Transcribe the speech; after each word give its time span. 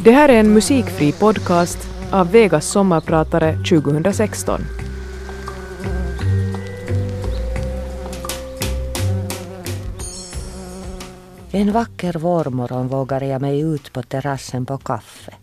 Det 0.00 0.12
här 0.12 0.28
är 0.28 0.40
en 0.40 0.54
musikfri 0.54 1.12
podcast 1.12 1.78
av 2.12 2.30
Vegas 2.30 2.66
sommarpratare 2.66 3.52
2016. 3.52 4.60
En 11.50 11.72
vacker 11.72 12.12
vårmorgon 12.18 12.88
vågar 12.88 13.20
jag 13.20 13.40
mig 13.40 13.60
ut 13.60 13.92
på 13.92 14.02
terrassen 14.02 14.66
på 14.66 14.78
kaffe. 14.78 15.34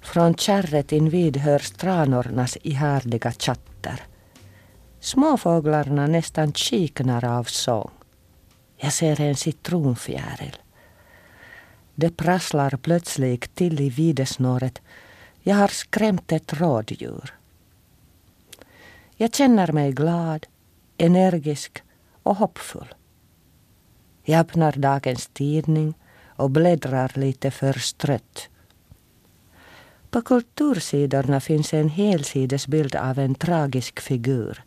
Från 0.00 0.34
kärret 0.34 0.92
invid 0.92 1.36
hörs 1.36 1.70
tranornas 1.70 2.58
ihärdiga 2.62 3.32
chatter. 3.32 4.00
Småfåglarna 5.00 6.06
nästan 6.06 6.52
kiknar 6.52 7.24
av 7.24 7.44
sång. 7.44 7.90
Jag 8.76 8.92
ser 8.92 9.20
en 9.20 9.36
citronfjäril. 9.36 10.56
Det 11.94 12.16
prasslar 12.16 12.70
plötsligt 12.70 13.54
till 13.54 13.80
i 13.80 13.90
videsnåret. 13.90 14.82
Jag 15.42 15.56
har 15.56 15.68
skrämt 15.68 16.32
ett 16.32 16.52
rådjur. 16.60 17.34
Jag 19.16 19.34
känner 19.34 19.72
mig 19.72 19.92
glad, 19.92 20.46
energisk 20.96 21.82
och 22.22 22.36
hoppfull. 22.36 22.94
Jag 24.22 24.40
öppnar 24.40 24.72
dagens 24.72 25.26
tidning 25.26 25.94
och 26.36 26.50
bläddrar 26.50 27.12
lite 27.14 27.50
förstrött. 27.50 28.48
På 30.10 30.22
kultursidorna 30.22 31.40
finns 31.40 31.74
en 31.74 31.88
helsidesbild 31.88 32.96
av 32.96 33.18
en 33.18 33.34
tragisk 33.34 34.00
figur. 34.00 34.62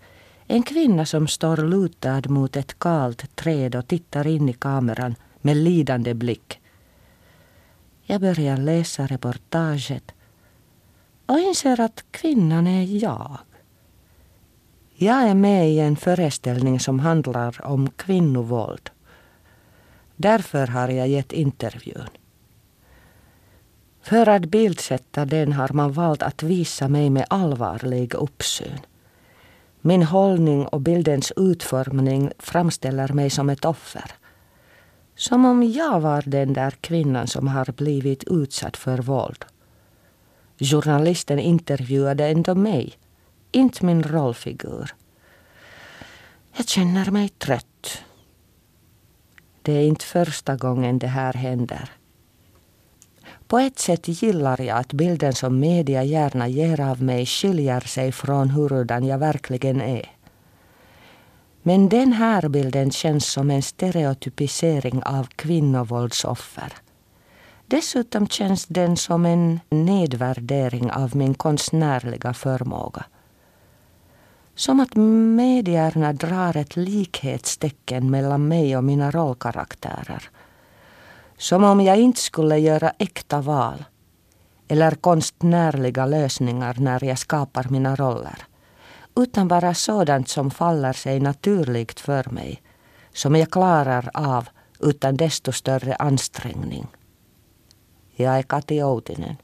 En 0.47 0.63
kvinna 0.63 1.05
som 1.05 1.27
står 1.27 1.57
lutad 1.57 2.21
mot 2.27 2.55
ett 2.55 2.79
kalt 2.79 3.35
träd 3.35 3.75
och 3.75 3.87
tittar 3.87 4.27
in 4.27 4.49
i 4.49 4.53
kameran 4.53 5.15
med 5.41 5.57
lidande 5.57 6.13
blick. 6.13 6.59
Jag 8.09 8.21
börjar 8.21 8.57
läsa 8.57 9.07
reportaget 9.07 10.11
och 11.25 11.39
inser 11.39 11.79
att 11.81 12.05
kvinnan 12.11 12.67
är 12.67 13.03
jag. 13.03 13.37
Jag 14.95 15.29
är 15.29 15.33
med 15.33 15.69
i 15.69 15.79
en 15.79 15.95
föreställning 15.95 16.79
som 16.79 16.99
handlar 16.99 17.65
om 17.65 17.89
kvinnovåld. 17.89 18.89
Därför 20.15 20.67
har 20.67 20.89
jag 20.89 21.07
gett 21.07 21.31
intervjun. 21.31 22.07
För 24.01 24.29
att 24.29 24.45
bildsätta 24.45 25.25
den 25.25 25.53
har 25.53 25.69
man 25.73 25.91
valt 25.91 26.23
att 26.23 26.43
visa 26.43 26.87
mig 26.87 27.09
med 27.09 27.25
allvarlig 27.29 28.13
uppsyn. 28.13 28.79
Min 29.81 30.03
hållning 30.03 30.67
och 30.67 30.81
bildens 30.81 31.33
utformning 31.35 32.31
framställer 32.39 33.13
mig 33.13 33.29
som 33.29 33.49
ett 33.49 33.65
offer. 33.65 34.11
Som 35.17 35.45
om 35.45 35.63
jag 35.63 35.99
var 35.99 36.23
den 36.25 36.53
där 36.53 36.71
kvinnan 36.71 37.27
som 37.27 37.47
har 37.47 37.71
blivit 37.71 38.23
utsatt 38.23 38.77
för 38.77 38.97
våld. 38.97 39.45
Journalisten 40.59 41.39
intervjuade 41.39 42.27
ändå 42.27 42.55
mig, 42.55 42.93
inte 43.51 43.85
min 43.85 44.03
rollfigur. 44.03 44.95
Jag 46.57 46.67
känner 46.67 47.11
mig 47.11 47.29
trött. 47.29 48.03
Det 49.61 49.73
är 49.73 49.87
inte 49.87 50.05
första 50.05 50.55
gången 50.55 50.99
det 50.99 51.07
här 51.07 51.33
händer. 51.33 51.91
På 53.47 53.59
ett 53.59 53.79
sätt 53.79 54.07
gillar 54.21 54.61
jag 54.61 54.77
att 54.77 54.93
bilden 54.93 55.33
som 55.33 55.59
media 55.59 56.03
gärna 56.03 56.47
ger 56.47 56.81
av 56.81 57.03
mig 57.03 57.25
skiljer 57.25 57.79
sig 57.79 58.11
från 58.11 58.49
hurudan 58.49 59.05
jag 59.05 59.17
verkligen 59.17 59.81
är. 59.81 60.16
Men 61.67 61.89
den 61.89 62.13
här 62.13 62.49
bilden 62.49 62.91
känns 62.91 63.31
som 63.31 63.51
en 63.51 63.61
stereotypisering 63.61 65.03
av 65.03 65.27
kvinnovåldsoffer. 65.35 66.73
Dessutom 67.65 68.27
känns 68.27 68.65
den 68.65 68.97
som 68.97 69.25
en 69.25 69.59
nedvärdering 69.69 70.91
av 70.91 71.15
min 71.15 71.33
konstnärliga 71.33 72.33
förmåga. 72.33 73.05
Som 74.55 74.79
att 74.79 74.95
medierna 75.35 76.13
drar 76.13 76.57
ett 76.57 76.75
likhetstecken 76.75 78.11
mellan 78.11 78.47
mig 78.47 78.77
och 78.77 78.83
mina 78.83 79.11
rollkaraktärer. 79.11 80.29
Som 81.37 81.63
om 81.63 81.81
jag 81.81 81.97
inte 81.97 82.21
skulle 82.21 82.57
göra 82.57 82.93
äkta 82.99 83.41
val 83.41 83.85
eller 84.67 84.91
konstnärliga 84.91 86.05
lösningar 86.05 86.75
när 86.79 87.03
jag 87.03 87.19
skapar 87.19 87.67
mina 87.69 87.95
roller. 87.95 88.46
Utan 89.17 89.47
bara 89.47 89.73
sådant 89.73 90.29
som 90.29 90.51
faller 90.51 90.93
sig 90.93 91.19
naturligt 91.19 91.99
för 91.99 92.29
mig. 92.29 92.61
Som 93.13 93.35
jag 93.35 93.51
klarar 93.51 94.09
av 94.13 94.49
utan 94.79 95.17
desto 95.17 95.51
större 95.51 95.95
ansträngning. 95.95 96.87
Jag 98.15 98.37
är 98.37 98.43
Kati 98.43 98.83
Outinen. 98.83 99.35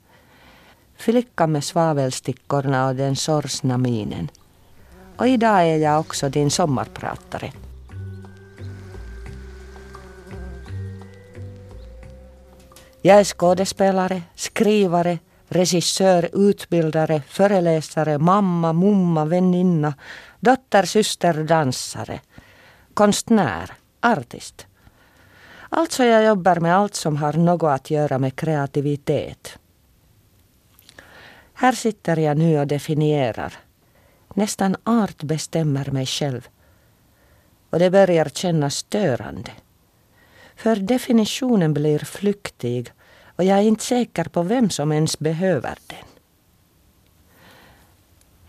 Flicka 0.96 1.48
med 1.48 1.64
svavelstickorna 1.64 2.88
och 2.88 2.96
den 2.96 3.16
sorgsna 3.16 3.78
minen. 3.78 4.30
Och 5.18 5.28
idag 5.28 5.68
är 5.68 5.78
jag 5.78 6.00
också 6.00 6.30
din 6.30 6.52
sommarpratare. 6.52 7.52
Jag 13.02 13.20
är 13.20 13.24
skådespelare, 13.24 14.22
skrivare, 14.36 15.20
regissör, 15.54 16.30
utbildare, 16.50 17.22
föreläsare, 17.28 18.18
mamma, 18.18 18.74
mumma, 18.74 19.26
väninna, 19.26 19.94
dotter, 20.40 20.84
syster, 20.84 21.44
dansare, 21.44 22.20
konstnär, 22.94 23.72
artist. 24.02 24.68
Alltså 25.70 26.04
jag 26.04 26.26
jobbar 26.26 26.60
med 26.60 26.76
allt 26.76 26.96
som 26.96 27.18
har 27.18 27.34
något 27.34 27.64
att 27.64 27.92
göra 27.92 28.20
med 28.20 28.36
kreativitet. 28.36 29.58
Här 31.54 31.72
sitter 31.72 32.18
jag 32.18 32.38
nu 32.38 32.60
och 32.60 32.68
definierar. 32.68 33.54
Nästan 34.34 34.76
art 34.84 35.24
bestämmer 35.24 35.92
mig 35.92 36.06
själv. 36.06 36.48
Och 37.70 37.80
det 37.80 37.92
börjar 37.92 38.26
kännas 38.26 38.76
störande. 38.76 39.52
För 40.56 40.76
definitionen 40.76 41.74
blir 41.74 42.00
flyktig 42.00 42.92
och 43.36 43.44
jag 43.44 43.58
är 43.58 43.64
inte 43.64 43.84
säker 43.84 44.24
på 44.24 44.42
vem 44.44 44.70
som 44.70 44.92
ens 44.92 45.20
behöver 45.20 45.78
den. 45.88 45.98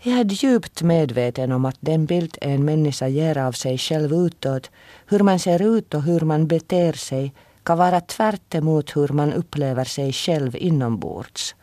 Jag 0.01 0.19
är 0.19 0.25
djupt 0.25 0.81
medveten 0.81 1.51
om 1.51 1.65
att 1.65 1.77
den 1.79 2.05
bild 2.05 2.37
en 2.41 2.65
människa 2.65 3.07
ger 3.07 3.37
av 3.37 3.51
sig 3.51 3.77
själv 3.77 4.13
utåt, 4.13 4.71
hur 5.05 5.19
man 5.19 5.39
ser 5.39 5.77
ut 5.77 5.93
och 5.93 6.03
hur 6.03 6.19
man 6.19 6.47
beter 6.47 6.93
sig, 6.93 7.33
kan 7.63 7.77
vara 7.77 8.01
tvärt 8.01 8.55
emot 8.55 8.95
hur 8.95 9.07
man 9.07 9.33
upplever 9.33 9.83
sig 9.83 10.13
själv 10.13 10.55
inombords. 10.55 11.55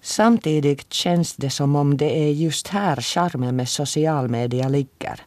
Samtidigt 0.00 0.92
känns 0.92 1.36
det 1.36 1.50
som 1.50 1.76
om 1.76 1.96
det 1.96 2.18
är 2.18 2.30
just 2.30 2.68
här 2.68 2.96
charmen 2.96 3.56
med 3.56 3.68
social 3.68 4.28
media 4.28 4.68
ligger. 4.68 5.20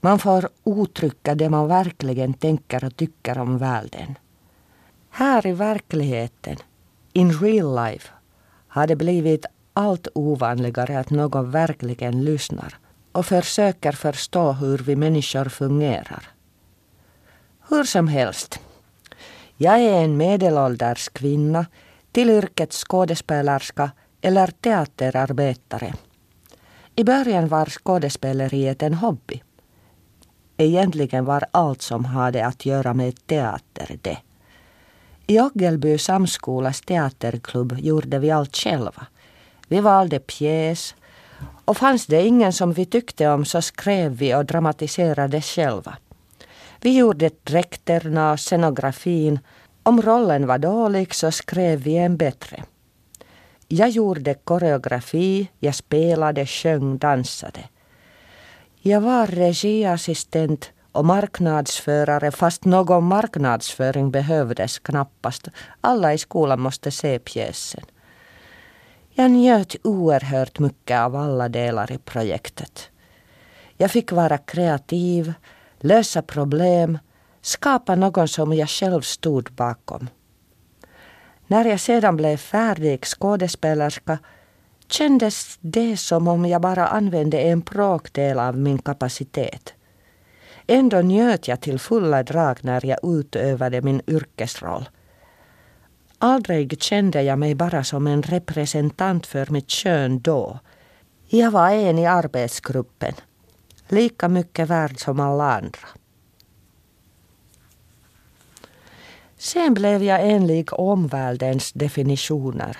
Man 0.00 0.18
får 0.18 0.48
uttrycka 0.64 1.34
det 1.34 1.50
man 1.50 1.68
verkligen 1.68 2.34
tänker 2.34 2.84
och 2.84 2.96
tycker 2.96 3.38
om 3.38 3.58
världen. 3.58 4.14
Här 5.18 5.46
i 5.46 5.52
verkligheten, 5.52 6.56
in 7.12 7.32
real 7.32 7.74
life, 7.84 8.08
har 8.68 8.86
det 8.86 8.96
blivit 8.96 9.46
allt 9.72 10.08
ovanligare 10.14 10.98
att 10.98 11.10
någon 11.10 11.50
verkligen 11.50 12.24
lyssnar 12.24 12.78
och 13.12 13.26
försöker 13.26 13.92
förstå 13.92 14.52
hur 14.52 14.78
vi 14.78 14.96
människor 14.96 15.44
fungerar. 15.44 16.28
Hur 17.68 17.84
som 17.84 18.08
helst, 18.08 18.60
jag 19.56 19.80
är 19.80 20.04
en 20.04 20.16
medelålders 20.16 21.08
kvinna 21.08 21.66
till 22.12 22.30
yrket 22.30 22.72
skådespelerska 22.72 23.90
eller 24.20 24.46
teaterarbetare. 24.46 25.94
I 26.94 27.04
början 27.04 27.48
var 27.48 27.66
skådespeleriet 27.66 28.82
en 28.82 28.94
hobby. 28.94 29.42
Egentligen 30.56 31.24
var 31.24 31.44
allt 31.50 31.82
som 31.82 32.04
hade 32.04 32.46
att 32.46 32.66
göra 32.66 32.94
med 32.94 33.26
teater 33.26 33.98
det. 34.02 34.18
I 35.28 35.40
Ockelby 35.40 35.98
samskolas 35.98 36.80
teaterklubb 36.80 37.78
gjorde 37.78 38.18
vi 38.18 38.30
allt 38.30 38.56
själva. 38.56 39.06
Vi 39.68 39.80
valde 39.80 40.18
pjäs 40.18 40.94
och 41.64 41.76
fanns 41.76 42.06
det 42.06 42.26
ingen 42.26 42.52
som 42.52 42.72
vi 42.72 42.84
tyckte 42.84 43.28
om 43.28 43.44
så 43.44 43.62
skrev 43.62 44.12
vi 44.12 44.34
och 44.34 44.44
dramatiserade 44.44 45.40
själva. 45.40 45.96
Vi 46.80 46.96
gjorde 46.96 47.30
dräkterna 47.42 48.32
och 48.32 48.40
scenografin. 48.40 49.38
Om 49.82 50.02
rollen 50.02 50.46
var 50.46 50.58
dålig 50.58 51.14
så 51.14 51.30
skrev 51.30 51.80
vi 51.82 51.96
en 51.96 52.16
bättre. 52.16 52.64
Jag 53.68 53.88
gjorde 53.88 54.34
koreografi, 54.34 55.48
jag 55.58 55.74
spelade, 55.74 56.46
sjöng, 56.46 56.98
dansade. 56.98 57.60
Jag 58.80 59.00
var 59.00 59.26
regiassistent 59.26 60.70
och 60.96 61.04
marknadsförare 61.04 62.30
fast 62.30 62.64
någon 62.64 63.04
marknadsföring 63.04 64.10
behövdes 64.10 64.78
knappast. 64.78 65.48
Alla 65.80 66.14
i 66.14 66.18
skolan 66.18 66.60
måste 66.60 66.90
se 66.90 67.18
pjäsen. 67.18 67.84
Jag 69.10 69.30
njöt 69.30 69.76
oerhört 69.84 70.58
mycket 70.58 70.98
av 70.98 71.16
alla 71.16 71.48
delar 71.48 71.92
i 71.92 71.98
projektet. 71.98 72.90
Jag 73.76 73.90
fick 73.90 74.12
vara 74.12 74.38
kreativ, 74.38 75.32
lösa 75.80 76.22
problem, 76.22 76.98
skapa 77.42 77.94
någon 77.94 78.28
som 78.28 78.52
jag 78.52 78.68
själv 78.68 79.00
stod 79.00 79.52
bakom. 79.52 80.08
När 81.46 81.64
jag 81.64 81.80
sedan 81.80 82.16
blev 82.16 82.36
färdig 82.36 83.04
skådespelerska 83.04 84.18
kändes 84.88 85.58
det 85.60 85.96
som 85.96 86.28
om 86.28 86.46
jag 86.46 86.62
bara 86.62 86.86
använde 86.86 87.38
en 87.40 87.60
bråkdel 87.60 88.38
av 88.38 88.56
min 88.58 88.78
kapacitet. 88.78 89.75
Ändå 90.66 91.00
njöt 91.00 91.48
jag 91.48 91.60
till 91.60 91.78
fulla 91.78 92.22
drag 92.22 92.58
när 92.62 92.86
jag 92.86 92.98
utövade 93.02 93.82
min 93.82 94.02
yrkesroll. 94.06 94.88
Aldrig 96.18 96.82
kände 96.82 97.22
jag 97.22 97.38
mig 97.38 97.54
bara 97.54 97.84
som 97.84 98.06
en 98.06 98.22
representant 98.22 99.26
för 99.26 99.46
mitt 99.50 99.70
kön 99.70 100.20
då. 100.20 100.58
Jag 101.28 101.50
var 101.50 101.70
en 101.70 101.98
i 101.98 102.06
arbetsgruppen, 102.06 103.14
lika 103.88 104.28
mycket 104.28 104.68
värd 104.68 104.98
som 104.98 105.20
alla 105.20 105.56
andra. 105.56 105.88
Sen 109.38 109.74
blev 109.74 110.02
jag 110.02 110.30
enlig 110.30 110.72
omvärldens 110.72 111.72
definitioner 111.72 112.78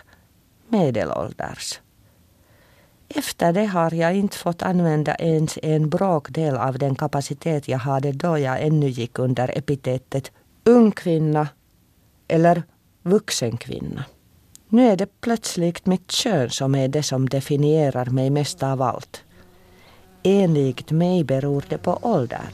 medelålders. 0.68 1.80
Efter 3.08 3.52
det 3.52 3.64
har 3.66 3.94
jag 3.94 4.14
inte 4.14 4.36
fått 4.36 4.62
använda 4.62 5.14
ens 5.14 5.58
en 5.62 5.88
bråkdel 5.88 6.56
av 6.56 6.78
den 6.78 6.94
kapacitet 6.94 7.68
jag 7.68 7.78
hade 7.78 8.12
då 8.12 8.38
jag 8.38 8.62
ännu 8.62 8.88
gick 8.88 9.18
under 9.18 9.58
epitetet 9.58 10.32
ung 10.64 10.90
kvinna 10.90 11.48
eller 12.28 12.62
vuxen 13.02 13.56
kvinna. 13.56 14.04
Nu 14.68 14.88
är 14.88 14.96
det 14.96 15.20
plötsligt 15.20 15.86
mitt 15.86 16.10
kön 16.10 16.50
som 16.50 16.74
är 16.74 16.88
det 16.88 17.02
som 17.02 17.28
definierar 17.28 18.06
mig 18.06 18.30
mest 18.30 18.62
av 18.62 18.82
allt. 18.82 19.22
Enligt 20.22 20.90
mig 20.90 21.24
beror 21.24 21.64
det 21.68 21.78
på 21.78 21.98
åldern, 22.02 22.52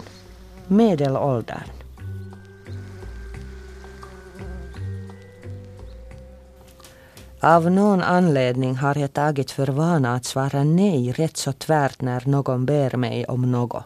medelåldern. 0.67 1.82
Av 7.45 7.71
någon 7.71 8.03
anledning 8.03 8.77
har 8.77 8.99
jag 8.99 9.13
tagit 9.13 9.51
för 9.51 9.67
vana 9.67 10.15
att 10.15 10.25
svara 10.25 10.65
nej 10.65 11.13
rätt 11.13 11.37
så 11.37 11.53
tvärt 11.53 12.01
när 12.01 12.23
någon 12.27 12.67
ber 12.67 12.97
mig 12.97 13.25
om 13.25 13.51
något. 13.53 13.85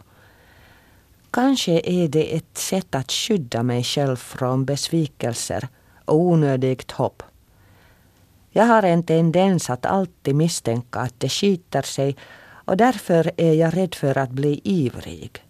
Kanske 1.31 1.81
är 1.83 2.07
det 2.07 2.35
ett 2.35 2.57
sätt 2.57 2.95
att 2.95 3.11
skydda 3.11 3.63
mig 3.63 3.83
själv 3.83 4.15
från 4.15 4.65
besvikelser 4.65 5.67
och 6.05 6.19
onödigt 6.19 6.91
hopp. 6.91 7.23
Jag 8.49 8.65
har 8.65 8.83
en 8.83 9.03
tendens 9.03 9.69
att 9.69 9.85
alltid 9.85 10.35
misstänka 10.35 10.99
att 10.99 11.19
det 11.19 11.29
skiter 11.29 11.81
sig 11.81 12.15
och 12.65 12.77
därför 12.77 13.31
är 13.37 13.53
jag 13.53 13.77
rädd 13.77 13.95
för 13.95 14.17
att 14.17 14.31
bli 14.31 14.61
ivrig. 14.63 15.43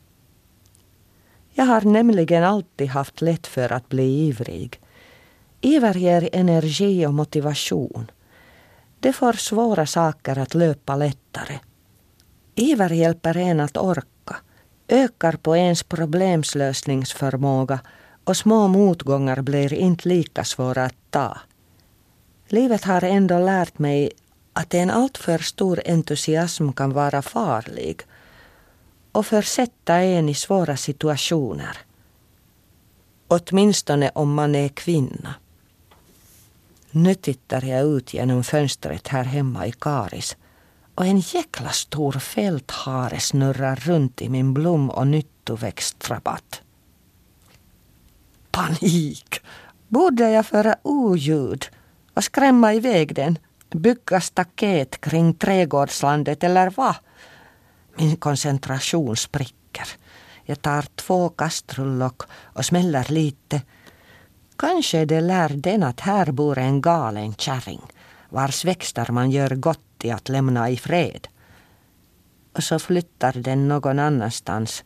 Jag 1.53 1.65
har 1.65 1.81
nämligen 1.81 2.43
alltid 2.43 2.87
haft 2.87 3.21
lätt 3.21 3.47
för 3.47 3.73
att 3.73 3.89
bli 3.89 4.27
ivrig. 4.27 4.79
Iver 5.61 5.97
ger 5.97 6.29
energi 6.33 7.05
och 7.05 7.13
motivation. 7.13 8.11
Det 8.99 9.13
får 9.13 9.33
svåra 9.33 9.85
saker 9.85 10.37
att 10.37 10.53
löpa 10.53 10.95
lättare. 10.95 11.59
Iver 12.55 12.89
hjälper 12.89 13.37
en 13.37 13.59
att 13.59 13.77
orka, 13.77 14.35
ökar 14.87 15.33
på 15.33 15.57
ens 15.57 15.83
problemslösningsförmåga 15.83 17.79
och 18.23 18.37
små 18.37 18.67
motgångar 18.67 19.41
blir 19.41 19.73
inte 19.73 20.09
lika 20.09 20.43
svåra 20.43 20.85
att 20.85 20.95
ta. 21.09 21.37
Livet 22.47 22.83
har 22.83 23.03
ändå 23.03 23.39
lärt 23.39 23.79
mig 23.79 24.11
att 24.53 24.73
en 24.73 24.89
alltför 24.89 25.37
stor 25.37 25.81
entusiasm 25.85 26.71
kan 26.71 26.93
vara 26.93 27.21
farlig 27.21 28.01
och 29.11 29.25
försätta 29.25 29.95
en 29.95 30.29
i 30.29 30.33
svåra 30.33 30.77
situationer. 30.77 31.77
Åtminstone 33.27 34.11
om 34.15 34.33
man 34.33 34.55
är 34.55 34.69
kvinna. 34.69 35.35
Nu 36.97 37.15
tittar 37.15 37.65
jag 37.65 37.85
ut 37.85 38.13
genom 38.13 38.43
fönstret 38.43 39.07
här 39.07 39.23
hemma 39.23 39.67
i 39.67 39.71
Karis 39.71 40.37
och 40.95 41.05
en 41.05 41.19
jäkla 41.19 41.69
stor 41.69 42.11
fälthare 42.11 43.19
snurrar 43.19 43.75
runt 43.75 44.21
i 44.21 44.29
min 44.29 44.53
blom 44.53 44.89
och 44.89 45.07
nyttoväxtrabatt. 45.07 46.61
Panik! 48.51 49.39
Borde 49.87 50.29
jag 50.29 50.45
föra 50.45 50.75
oljud 50.81 51.65
och 52.13 52.23
skrämma 52.23 52.73
iväg 52.73 53.15
den? 53.15 53.37
Bygga 53.69 54.21
staket 54.21 55.01
kring 55.01 55.33
trädgårdslandet 55.33 56.43
eller 56.43 56.73
vad? 56.75 56.95
Min 57.95 58.15
koncentration 58.15 59.17
spricker. 59.17 59.87
Jag 60.43 60.61
tar 60.61 60.85
två 60.95 61.29
kastrullock 61.29 62.21
och 62.31 62.65
smäller 62.65 63.05
lite 63.09 63.61
Kanske 64.57 65.05
det 65.05 65.21
lär 65.21 65.49
den 65.49 65.83
att 65.83 65.99
här 65.99 66.31
bor 66.31 66.57
en 66.57 66.81
galen 66.81 67.33
kärring 67.33 67.81
vars 68.29 68.65
växter 68.65 69.11
man 69.11 69.31
gör 69.31 69.49
gott 69.49 70.03
i 70.03 70.11
att 70.11 70.29
lämna 70.29 70.69
i 70.69 70.77
fred. 70.77 71.27
Och 72.53 72.63
så 72.63 72.79
flyttar 72.79 73.33
den 73.33 73.67
någon 73.67 73.99
annanstans. 73.99 74.83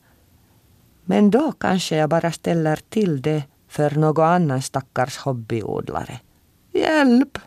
Men 1.06 1.32
då 1.32 1.52
kanske 1.52 1.96
jag 1.96 2.10
bara 2.10 2.32
ställer 2.32 2.80
till 2.90 3.22
det 3.22 3.44
för 3.68 3.92
någon 3.92 4.26
annan 4.26 4.62
stackars 4.62 5.18
hobbyodlare. 5.18 6.20
Hjälp! 6.72 7.38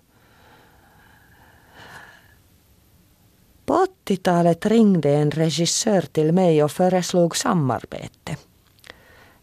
På 3.66 3.86
80-talet 4.06 4.66
ringde 4.66 5.10
en 5.10 5.30
regissör 5.30 6.00
till 6.00 6.32
mig 6.32 6.64
och 6.64 6.72
föreslog 6.72 7.36
samarbete. 7.36 8.36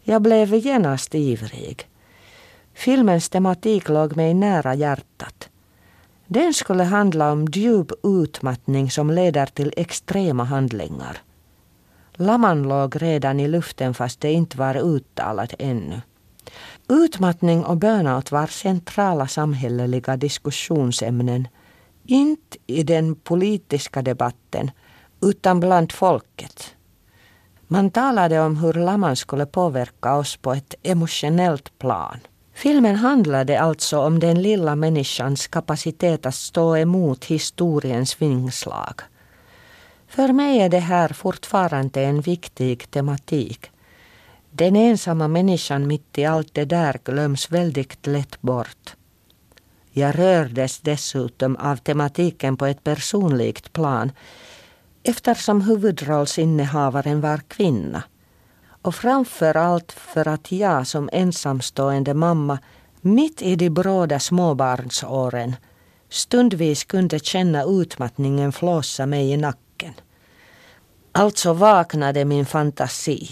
Jag 0.02 0.22
blev 0.22 0.54
genast 0.54 1.14
ivrig. 1.14 1.88
Filmens 2.82 3.28
tematik 3.28 3.88
låg 3.88 4.16
mig 4.16 4.34
nära 4.34 4.74
hjärtat. 4.74 5.48
Den 6.26 6.54
skulle 6.54 6.84
handla 6.84 7.32
om 7.32 7.46
djup 7.52 7.92
utmattning 8.02 8.90
som 8.90 9.10
leder 9.10 9.46
till 9.46 9.72
extrema 9.76 10.44
handlingar. 10.44 11.22
Laman 12.12 12.62
låg 12.62 13.02
redan 13.02 13.40
i 13.40 13.48
luften 13.48 13.94
fast 13.94 14.20
det 14.20 14.32
inte 14.32 14.58
var 14.58 14.76
uttalat 14.76 15.54
ännu. 15.58 16.00
Utmattning 16.88 17.64
och 17.64 17.76
burnout 17.76 18.32
var 18.32 18.46
centrala 18.46 19.28
samhälleliga 19.28 20.16
diskussionsämnen. 20.16 21.48
Inte 22.04 22.58
i 22.66 22.82
den 22.82 23.14
politiska 23.14 24.02
debatten, 24.02 24.70
utan 25.20 25.60
bland 25.60 25.92
folket. 25.92 26.74
Man 27.68 27.90
talade 27.90 28.40
om 28.40 28.56
hur 28.56 28.72
Laman 28.72 29.16
skulle 29.16 29.46
påverka 29.46 30.14
oss 30.14 30.36
på 30.36 30.52
ett 30.52 30.74
emotionellt 30.82 31.78
plan. 31.78 32.18
Filmen 32.62 32.96
handlade 32.96 33.60
alltså 33.60 33.98
om 33.98 34.18
den 34.20 34.42
lilla 34.42 34.76
människans 34.76 35.46
kapacitet 35.46 36.26
att 36.26 36.34
stå 36.34 36.76
emot 36.76 37.24
historiens 37.24 38.22
vingslag. 38.22 39.00
För 40.08 40.32
mig 40.32 40.60
är 40.60 40.68
det 40.68 40.78
här 40.78 41.08
fortfarande 41.08 42.02
en 42.02 42.20
viktig 42.20 42.90
tematik. 42.90 43.70
Den 44.50 44.76
ensamma 44.76 45.28
människan 45.28 45.86
mitt 45.86 46.18
i 46.18 46.24
allt 46.24 46.54
det 46.54 46.64
där 46.64 47.00
glöms 47.04 47.50
väldigt 47.50 48.06
lätt 48.06 48.40
bort. 48.40 48.96
Jag 49.90 50.18
rördes 50.18 50.80
dessutom 50.80 51.56
av 51.56 51.76
tematiken 51.76 52.56
på 52.56 52.66
ett 52.66 52.84
personligt 52.84 53.72
plan 53.72 54.12
eftersom 55.02 55.60
huvudrollsinnehavaren 55.60 57.20
var 57.20 57.40
kvinna. 57.48 58.02
Och 58.82 58.94
framför 58.94 59.56
allt 59.56 59.92
för 59.92 60.28
att 60.28 60.52
jag 60.52 60.86
som 60.86 61.08
ensamstående 61.12 62.14
mamma 62.14 62.58
mitt 63.00 63.42
i 63.42 63.56
de 63.56 63.70
bråda 63.70 64.18
småbarnsåren 64.20 65.56
stundvis 66.08 66.84
kunde 66.84 67.18
känna 67.18 67.64
utmattningen 67.64 68.52
flåsa 68.52 69.06
mig 69.06 69.32
i 69.32 69.36
nacken. 69.36 69.94
Alltså 71.12 71.52
vaknade 71.52 72.24
min 72.24 72.46
fantasi. 72.46 73.30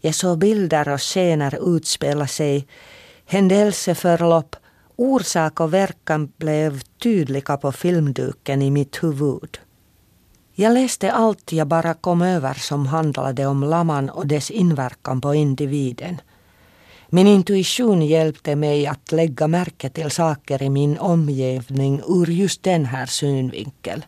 Jag 0.00 0.14
såg 0.14 0.38
bilder 0.38 0.88
och 0.88 1.00
scener 1.00 1.76
utspela 1.76 2.26
sig, 2.26 2.66
händelseförlopp, 3.26 4.56
orsak 4.96 5.60
och 5.60 5.74
verkan 5.74 6.32
blev 6.36 6.80
tydliga 6.80 7.56
på 7.56 7.72
filmduken 7.72 8.62
i 8.62 8.70
mitt 8.70 9.02
huvud. 9.02 9.58
Jag 10.60 10.74
läste 10.74 11.12
allt 11.12 11.52
jag 11.52 11.66
bara 11.66 11.94
kom 11.94 12.22
över 12.22 12.54
som 12.54 12.86
handlade 12.86 13.46
om 13.46 13.62
laman 13.62 14.10
och 14.10 14.26
dess 14.26 14.50
inverkan 14.50 15.20
på 15.20 15.34
individen. 15.34 16.20
Min 17.08 17.26
intuition 17.26 18.02
hjälpte 18.02 18.56
mig 18.56 18.86
att 18.86 19.12
lägga 19.12 19.46
märke 19.46 19.90
till 19.90 20.10
saker 20.10 20.62
i 20.62 20.70
min 20.70 20.98
omgivning 20.98 22.02
ur 22.08 22.26
just 22.26 22.62
den 22.62 22.84
här 22.84 23.06
synvinkeln. 23.06 24.04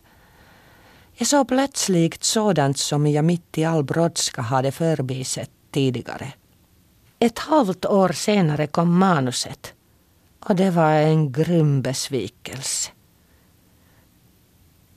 Jag 1.13 1.27
såg 1.27 1.47
plötsligt 1.47 2.23
sådant 2.23 2.77
som 2.77 3.07
jag 3.07 3.25
mitt 3.25 3.57
i 3.57 3.65
all 3.65 3.83
brådska 3.83 4.41
hade 4.41 4.71
förbisett 4.71 5.51
tidigare. 5.71 6.33
Ett 7.19 7.39
halvt 7.39 7.85
år 7.85 8.09
senare 8.09 8.67
kom 8.67 8.97
manuset 8.97 9.73
och 10.45 10.55
det 10.55 10.71
var 10.71 10.91
en 10.91 11.31
grym 11.31 11.81
besvikelse. 11.81 12.91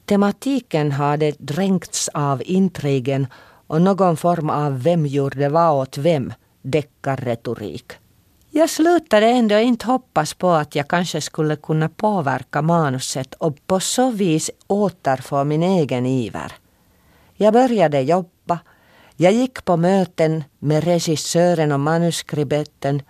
Tematiken 0.06 0.92
hade 0.92 1.32
dränkts 1.38 2.08
av 2.14 2.42
intrigen 2.44 3.26
och 3.66 3.82
någon 3.82 4.16
form 4.16 4.50
av 4.50 4.82
vem 4.82 5.06
gjorde 5.06 5.48
vad 5.48 5.80
åt 5.82 5.98
vem 5.98 6.32
deckarretorik. 6.62 7.92
Jag 8.50 8.70
slutade 8.70 9.26
ändå 9.26 9.58
inte 9.58 9.86
hoppas 9.86 10.34
på 10.34 10.50
att 10.50 10.74
jag 10.74 10.88
kanske 10.88 11.20
skulle 11.20 11.56
kunna 11.56 11.88
påverka 11.88 12.62
manuset 12.62 13.34
och 13.34 13.66
på 13.66 13.80
så 13.80 14.10
vis 14.10 14.50
återfå 14.66 15.44
min 15.44 15.62
egen 15.62 16.06
iver. 16.06 16.52
Jag 17.34 17.52
började 17.52 18.00
jobba. 18.00 18.58
Jag 19.16 19.32
gick 19.32 19.64
på 19.64 19.76
möten 19.76 20.44
med 20.58 20.84
regissören 20.84 21.72
och 21.72 21.80
manuskribenten, 21.80 23.02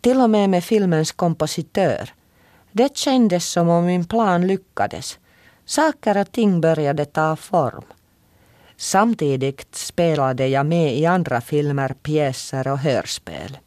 till 0.00 0.20
och 0.20 0.30
med 0.30 0.50
med 0.50 0.64
filmens 0.64 1.12
kompositör. 1.12 2.10
Det 2.72 2.96
kändes 2.96 3.48
som 3.50 3.68
om 3.68 3.86
min 3.86 4.04
plan 4.04 4.46
lyckades. 4.46 5.18
Saker 5.68 6.20
och 6.20 6.32
ting 6.32 6.60
började 6.60 7.04
ta 7.04 7.36
form. 7.36 7.84
Samtidigt 8.76 9.74
spelade 9.74 10.46
jag 10.46 10.66
med 10.66 10.96
i 10.96 11.06
andra 11.06 11.40
filmer, 11.40 11.94
pjäser 12.02 12.68
och 12.68 12.78
hörspel. 12.78 13.58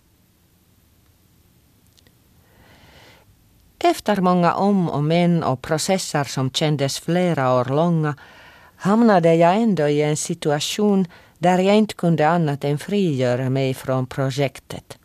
Efter 3.79 4.21
många 4.21 4.53
om 4.53 4.89
och 4.89 5.03
men 5.03 5.43
och 5.43 5.61
processer 5.61 6.23
som 6.23 6.51
kändes 6.51 6.99
flera 6.99 7.53
år 7.53 7.65
långa 7.65 8.15
hamnade 8.75 9.35
jag 9.35 9.55
ändå 9.55 9.87
i 9.87 10.01
en 10.01 10.17
situation 10.17 11.07
där 11.37 11.59
jag 11.59 11.75
inte 11.75 11.93
kunde 11.93 12.27
annat 12.27 12.63
än 12.63 12.77
frigöra 12.77 13.49
mig 13.49 13.73
från 13.73 14.07
projektet. 14.07 14.97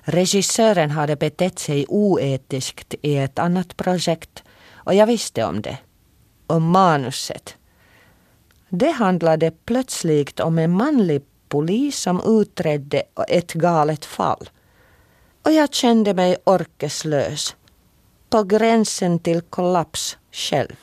Regissören 0.00 0.90
hade 0.90 1.16
betett 1.16 1.58
sig 1.58 1.86
oetiskt 1.88 2.94
i 3.02 3.16
ett 3.16 3.38
annat 3.38 3.76
projekt 3.76 4.42
och 4.74 4.94
jag 4.94 5.06
visste 5.06 5.44
om 5.44 5.62
det. 5.62 5.78
Om 6.46 6.70
manuset. 6.70 7.56
Det 8.68 8.90
handlade 8.90 9.50
plötsligt 9.50 10.40
om 10.40 10.58
en 10.58 10.70
manlig 10.70 11.22
polis 11.48 11.98
som 11.98 12.40
utredde 12.40 13.02
ett 13.28 13.52
galet 13.52 14.04
fall. 14.04 14.50
Och 15.42 15.52
jag 15.52 15.74
kände 15.74 16.14
mig 16.14 16.36
orkeslös 16.44 17.56
på 18.30 18.42
gränsen 18.42 19.18
till 19.18 19.40
kollaps 19.40 20.18
själv. 20.32 20.76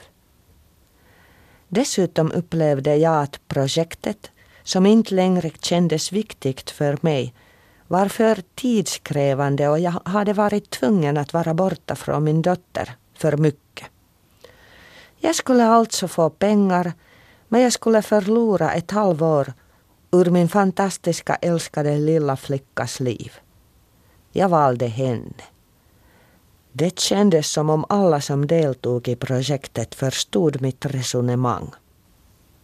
Dessutom 1.67 2.31
upplevde 2.31 2.95
jag 2.95 3.23
att 3.23 3.47
projektet, 3.47 4.31
som 4.63 4.85
inte 4.85 5.15
längre 5.15 5.51
kändes 5.61 6.11
viktigt 6.11 6.69
för 6.69 6.97
mig, 7.01 7.33
var 7.87 8.07
för 8.07 8.43
tidskrävande 8.55 9.69
och 9.69 9.79
jag 9.79 10.01
hade 10.05 10.33
varit 10.33 10.69
tvungen 10.69 11.17
att 11.17 11.33
vara 11.33 11.53
borta 11.53 11.95
från 11.95 12.23
min 12.23 12.41
dotter 12.41 12.95
för 13.13 13.37
mycket. 13.37 13.60
Jag 15.23 15.35
skulle 15.35 15.65
alltså 15.65 16.07
få 16.07 16.29
pengar, 16.29 16.93
men 17.47 17.61
jag 17.61 17.73
skulle 17.73 18.01
förlora 18.01 18.73
ett 18.73 18.91
halvår 18.91 19.53
ur 20.11 20.25
min 20.25 20.49
fantastiska 20.49 21.35
älskade 21.35 21.97
lilla 21.97 22.37
flickas 22.37 22.99
liv. 22.99 23.31
Jag 24.31 24.49
valde 24.49 24.87
henne. 24.87 25.43
Det 26.71 26.99
kändes 26.99 27.51
som 27.51 27.69
om 27.69 27.85
alla 27.89 28.21
som 28.21 28.47
deltog 28.47 29.07
i 29.07 29.15
projektet 29.15 29.95
förstod 29.95 30.61
mitt 30.61 30.85
resonemang. 30.85 31.71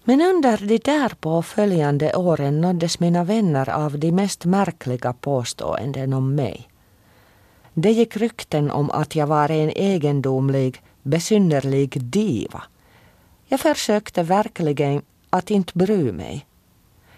Men 0.03 0.21
under 0.21 0.57
de 0.57 0.77
därpå 0.77 1.41
följande 1.41 2.15
åren 2.15 2.61
nåddes 2.61 2.99
mina 2.99 3.23
vänner 3.23 3.69
av 3.69 3.99
de 3.99 4.11
mest 4.11 4.45
märkliga 4.45 5.13
påståenden 5.13 6.13
om 6.13 6.35
mig. 6.35 6.69
Det 7.73 7.91
gick 7.91 8.17
rykten 8.17 8.71
om 8.71 8.91
att 8.91 9.15
jag 9.15 9.27
var 9.27 9.51
en 9.51 9.69
egendomlig, 9.69 10.81
besynnerlig 11.07 12.01
diva. 12.01 12.63
Jag 13.45 13.59
försökte 13.59 14.23
verkligen 14.23 15.01
att 15.29 15.51
inte 15.51 15.77
bry 15.77 16.11
mig. 16.11 16.45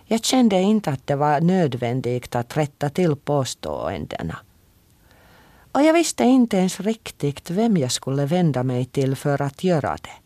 Jag 0.05 0.23
kände 0.23 0.61
inte 0.61 0.89
att 0.89 1.07
det 1.07 1.15
var 1.15 1.41
nödvändigt 1.41 2.35
att 2.35 2.57
rätta 2.57 2.89
till 2.89 3.15
påståendena. 3.15 4.37
Och 5.71 5.83
jag 5.83 5.93
visste 5.93 6.23
inte 6.23 6.57
ens 6.57 6.79
riktigt 6.79 7.49
vem 7.49 7.77
jag 7.77 7.91
skulle 7.91 8.25
vända 8.25 8.63
mig 8.63 8.85
till 8.85 9.15
för 9.15 9.41
att 9.41 9.63
göra 9.63 9.97
det. 10.01 10.17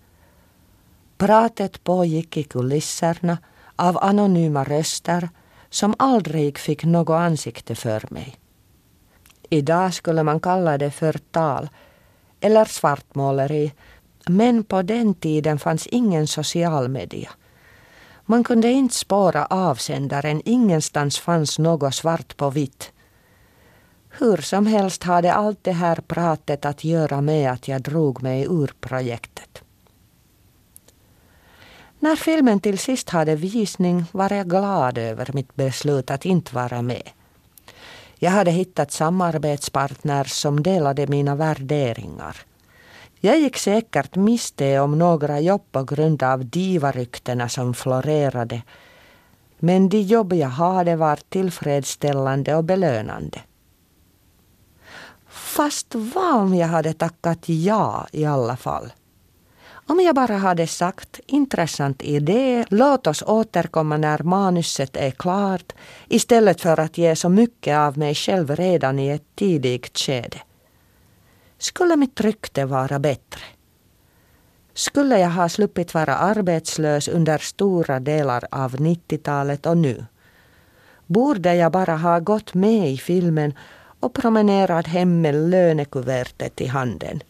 Pratet 1.17 1.83
pågick 1.83 2.37
i 2.37 2.43
kulisserna 2.43 3.37
av 3.75 3.97
anonyma 3.97 4.63
röster 4.63 5.29
som 5.69 5.95
aldrig 5.99 6.57
fick 6.57 6.83
något 6.83 7.13
ansikte 7.13 7.75
för 7.75 8.07
mig. 8.09 8.37
Idag 9.49 9.93
skulle 9.93 10.23
man 10.23 10.39
kalla 10.39 10.77
det 10.77 10.91
för 10.91 11.13
tal 11.31 11.69
eller 12.43 12.65
svartmåleri 12.65 13.71
men 14.25 14.63
på 14.63 14.81
den 14.81 15.13
tiden 15.13 15.59
fanns 15.59 15.87
ingen 15.87 16.27
social 16.27 16.89
media. 16.89 17.29
Man 18.25 18.43
kunde 18.43 18.71
inte 18.71 18.95
spåra 18.95 19.45
avsändaren, 19.45 20.41
ingenstans 20.45 21.19
fanns 21.19 21.59
något 21.59 21.95
svart 21.95 22.37
på 22.37 22.49
vitt. 22.49 22.91
Hur 24.09 24.37
som 24.37 24.65
helst 24.65 25.03
hade 25.03 25.33
allt 25.33 25.63
det 25.63 25.71
här 25.71 25.95
pratet 25.95 26.65
att 26.65 26.83
göra 26.83 27.21
med 27.21 27.51
att 27.51 27.67
jag 27.67 27.81
drog 27.81 28.23
mig 28.23 28.43
ur 28.49 28.73
projektet. 28.79 29.61
När 31.99 32.15
filmen 32.15 32.59
till 32.59 32.77
sist 32.77 33.09
hade 33.09 33.35
visning 33.35 34.05
var 34.11 34.33
jag 34.33 34.49
glad 34.49 34.97
över 34.97 35.29
mitt 35.33 35.55
beslut 35.55 36.11
att 36.11 36.25
inte 36.25 36.55
vara 36.55 36.81
med. 36.81 37.09
Jag 38.23 38.31
hade 38.31 38.51
hittat 38.51 38.91
samarbetspartner 38.91 40.23
som 40.23 40.63
delade 40.63 41.07
mina 41.07 41.35
värderingar. 41.35 42.37
Jag 43.19 43.39
gick 43.39 43.57
säkert 43.57 44.15
miste 44.15 44.79
om 44.79 44.97
några 44.97 45.39
jobb 45.39 45.61
på 45.71 45.83
grund 45.83 46.23
av 46.23 46.45
divaryktena 46.45 47.49
som 47.49 47.73
florerade. 47.73 48.61
Men 49.59 49.89
de 49.89 50.01
jobb 50.01 50.33
jag 50.33 50.47
hade 50.47 50.95
var 50.95 51.19
tillfredsställande 51.29 52.55
och 52.55 52.63
belönande. 52.63 53.41
Fast 55.27 55.95
vad 55.95 56.35
om 56.35 56.55
jag 56.55 56.67
hade 56.67 56.93
tackat 56.93 57.49
ja 57.49 58.07
i 58.11 58.25
alla 58.25 58.57
fall? 58.57 58.93
Om 59.87 59.99
jag 59.99 60.15
bara 60.15 60.37
hade 60.37 60.67
sagt 60.67 61.19
intressant 61.25 62.01
idé, 62.01 62.65
låt 62.69 63.07
oss 63.07 63.23
återkomma 63.27 63.97
när 63.97 64.23
manuset 64.23 64.97
är 64.97 65.11
klart 65.11 65.73
istället 66.07 66.61
för 66.61 66.79
att 66.79 66.97
ge 66.97 67.15
så 67.15 67.29
mycket 67.29 67.77
av 67.77 67.97
mig 67.97 68.15
själv 68.15 68.55
redan 68.55 68.99
i 68.99 69.09
ett 69.09 69.35
tidigt 69.35 69.97
skede. 69.97 70.37
Skulle 71.57 71.95
mitt 71.95 72.21
rykte 72.21 72.65
vara 72.65 72.99
bättre? 72.99 73.41
Skulle 74.73 75.19
jag 75.19 75.29
ha 75.29 75.49
sluppit 75.49 75.93
vara 75.93 76.15
arbetslös 76.15 77.07
under 77.07 77.37
stora 77.37 77.99
delar 77.99 78.43
av 78.51 78.75
90-talet 78.75 79.65
och 79.65 79.77
nu? 79.77 80.05
Borde 81.07 81.55
jag 81.55 81.71
bara 81.71 81.95
ha 81.95 82.19
gått 82.19 82.53
med 82.53 82.91
i 82.91 82.97
filmen 82.97 83.53
och 83.99 84.13
promenerat 84.13 84.87
hem 84.87 85.21
med 85.21 85.35
lönekuvertet 85.35 86.61
i 86.61 86.65
handen? 86.65 87.21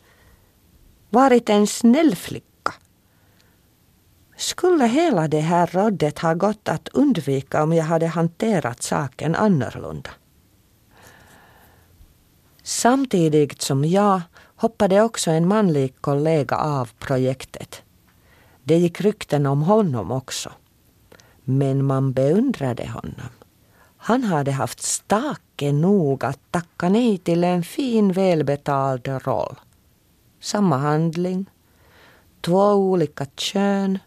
Varit 1.13 1.49
en 1.49 1.67
snäll 1.67 2.15
flicka? 2.15 2.73
Skulle 4.37 4.85
hela 4.85 5.27
det 5.27 5.39
här 5.39 5.67
rådet 5.67 6.19
ha 6.19 6.33
gått 6.33 6.69
att 6.69 6.87
undvika 6.87 7.63
om 7.63 7.73
jag 7.73 7.83
hade 7.83 8.07
hanterat 8.07 8.83
saken 8.83 9.35
annorlunda? 9.35 10.09
Samtidigt 12.63 13.61
som 13.61 13.85
jag 13.85 14.21
hoppade 14.55 15.01
också 15.01 15.31
en 15.31 15.47
manlig 15.47 16.01
kollega 16.01 16.55
av 16.55 16.89
projektet. 16.99 17.81
Det 18.63 18.77
gick 18.77 19.01
rykten 19.01 19.45
om 19.45 19.61
honom 19.61 20.11
också. 20.11 20.51
Men 21.43 21.85
man 21.85 22.13
beundrade 22.13 22.87
honom. 22.87 23.29
Han 23.97 24.23
hade 24.23 24.51
haft 24.51 24.81
stake 24.81 25.71
nog 25.71 26.25
att 26.25 26.39
tacka 26.51 26.89
nej 26.89 27.17
till 27.17 27.43
en 27.43 27.63
fin 27.63 28.11
välbetald 28.11 29.07
roll. 29.07 29.55
Samma 30.43 30.77
handling, 30.77 31.45
två 32.41 32.73
olika 32.73 33.25
kön, 33.35 33.99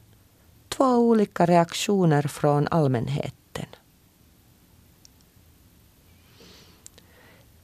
två 0.69 0.85
olika 0.85 1.47
reaktioner 1.47 2.23
från 2.23 2.69
allmänheten. 2.71 3.67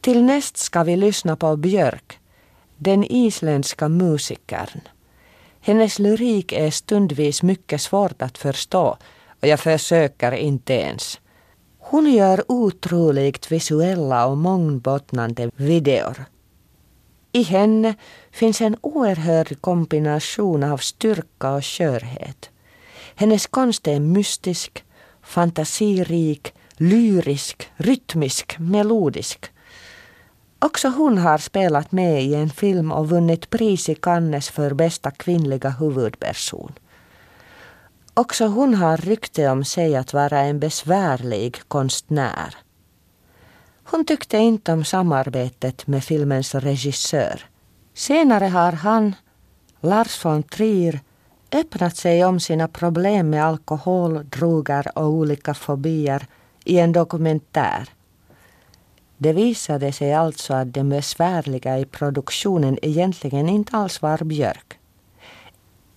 Till 0.00 0.24
näst 0.24 0.56
ska 0.56 0.82
vi 0.82 0.96
lyssna 0.96 1.36
på 1.36 1.56
Björk, 1.56 2.18
den 2.76 3.04
isländska 3.04 3.88
musikern. 3.88 4.80
Hennes 5.60 5.98
lyrik 5.98 6.52
är 6.52 6.70
stundvis 6.70 7.42
mycket 7.42 7.80
svårt 7.80 8.22
att 8.22 8.38
förstå 8.38 8.96
och 9.40 9.48
jag 9.48 9.60
försöker 9.60 10.32
inte 10.32 10.72
ens. 10.72 11.20
Hon 11.78 12.12
gör 12.12 12.44
otroligt 12.48 13.52
visuella 13.52 14.26
och 14.26 14.38
mångbottnande 14.38 15.50
videor. 15.56 16.24
I 17.34 17.42
henne 17.42 17.94
finns 18.30 18.60
en 18.60 18.76
oerhörd 18.80 19.60
kombination 19.60 20.62
av 20.62 20.78
styrka 20.78 21.50
och 21.50 21.64
skörhet. 21.64 22.50
Hennes 23.14 23.46
konst 23.46 23.88
är 23.88 24.00
mystisk, 24.00 24.84
fantasirik, 25.22 26.54
lyrisk, 26.76 27.68
rytmisk, 27.76 28.56
melodisk. 28.58 29.50
Också 30.58 30.88
hon 30.88 31.18
har 31.18 31.38
spelat 31.38 31.92
med 31.92 32.22
i 32.22 32.34
en 32.34 32.50
film 32.50 32.92
och 32.92 33.08
vunnit 33.08 33.50
pris 33.50 33.88
i 33.88 33.94
Cannes 33.94 34.50
för 34.50 34.74
bästa 34.74 35.10
kvinnliga 35.10 35.70
huvudperson. 35.70 36.72
Också 38.14 38.46
hon 38.46 38.74
har 38.74 38.96
rykte 38.96 39.48
om 39.48 39.64
sig 39.64 39.96
att 39.96 40.12
vara 40.12 40.40
en 40.40 40.60
besvärlig 40.60 41.60
konstnär. 41.68 42.56
Hon 43.92 44.04
tyckte 44.04 44.38
inte 44.38 44.72
om 44.72 44.84
samarbetet 44.84 45.86
med 45.86 46.04
filmens 46.04 46.54
regissör. 46.54 47.44
Senare 47.94 48.44
har 48.44 48.72
han, 48.72 49.14
Lars 49.80 50.24
von 50.24 50.42
Trier, 50.42 51.00
öppnat 51.52 51.96
sig 51.96 52.24
om 52.24 52.40
sina 52.40 52.68
problem 52.68 53.30
med 53.30 53.44
alkohol, 53.44 54.24
droger 54.24 54.98
och 54.98 55.06
olika 55.06 55.54
fobier 55.54 56.26
i 56.64 56.78
en 56.78 56.92
dokumentär. 56.92 57.88
Det 59.16 59.32
visade 59.32 59.92
sig 59.92 60.14
alltså 60.14 60.54
att 60.54 60.74
det 60.74 60.84
besvärliga 60.84 61.78
i 61.78 61.84
produktionen 61.84 62.78
egentligen 62.82 63.48
inte 63.48 63.76
alls 63.76 64.02
var 64.02 64.24
Björk. 64.24 64.78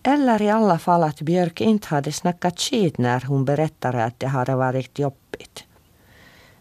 Eller 0.04 0.42
i 0.42 0.50
alla 0.50 0.80
fall 0.80 1.04
att 1.04 1.22
Björk 1.22 1.62
inte 1.62 1.88
hade 1.88 2.12
snackat 2.12 2.60
skit 2.60 2.98
när 2.98 3.22
hon 3.22 3.46
berättade 3.46 4.04
att 4.04 4.20
det 4.20 4.28
hade 4.28 4.56
varit 4.56 5.00
jobbigt. 5.00 5.66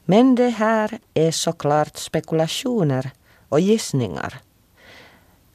Men 0.04 0.34
det 0.34 0.48
här 0.48 0.98
är 1.14 1.30
såklart 1.30 1.96
spekulationer 1.96 3.10
och 3.48 3.60
gissningar. 3.60 4.40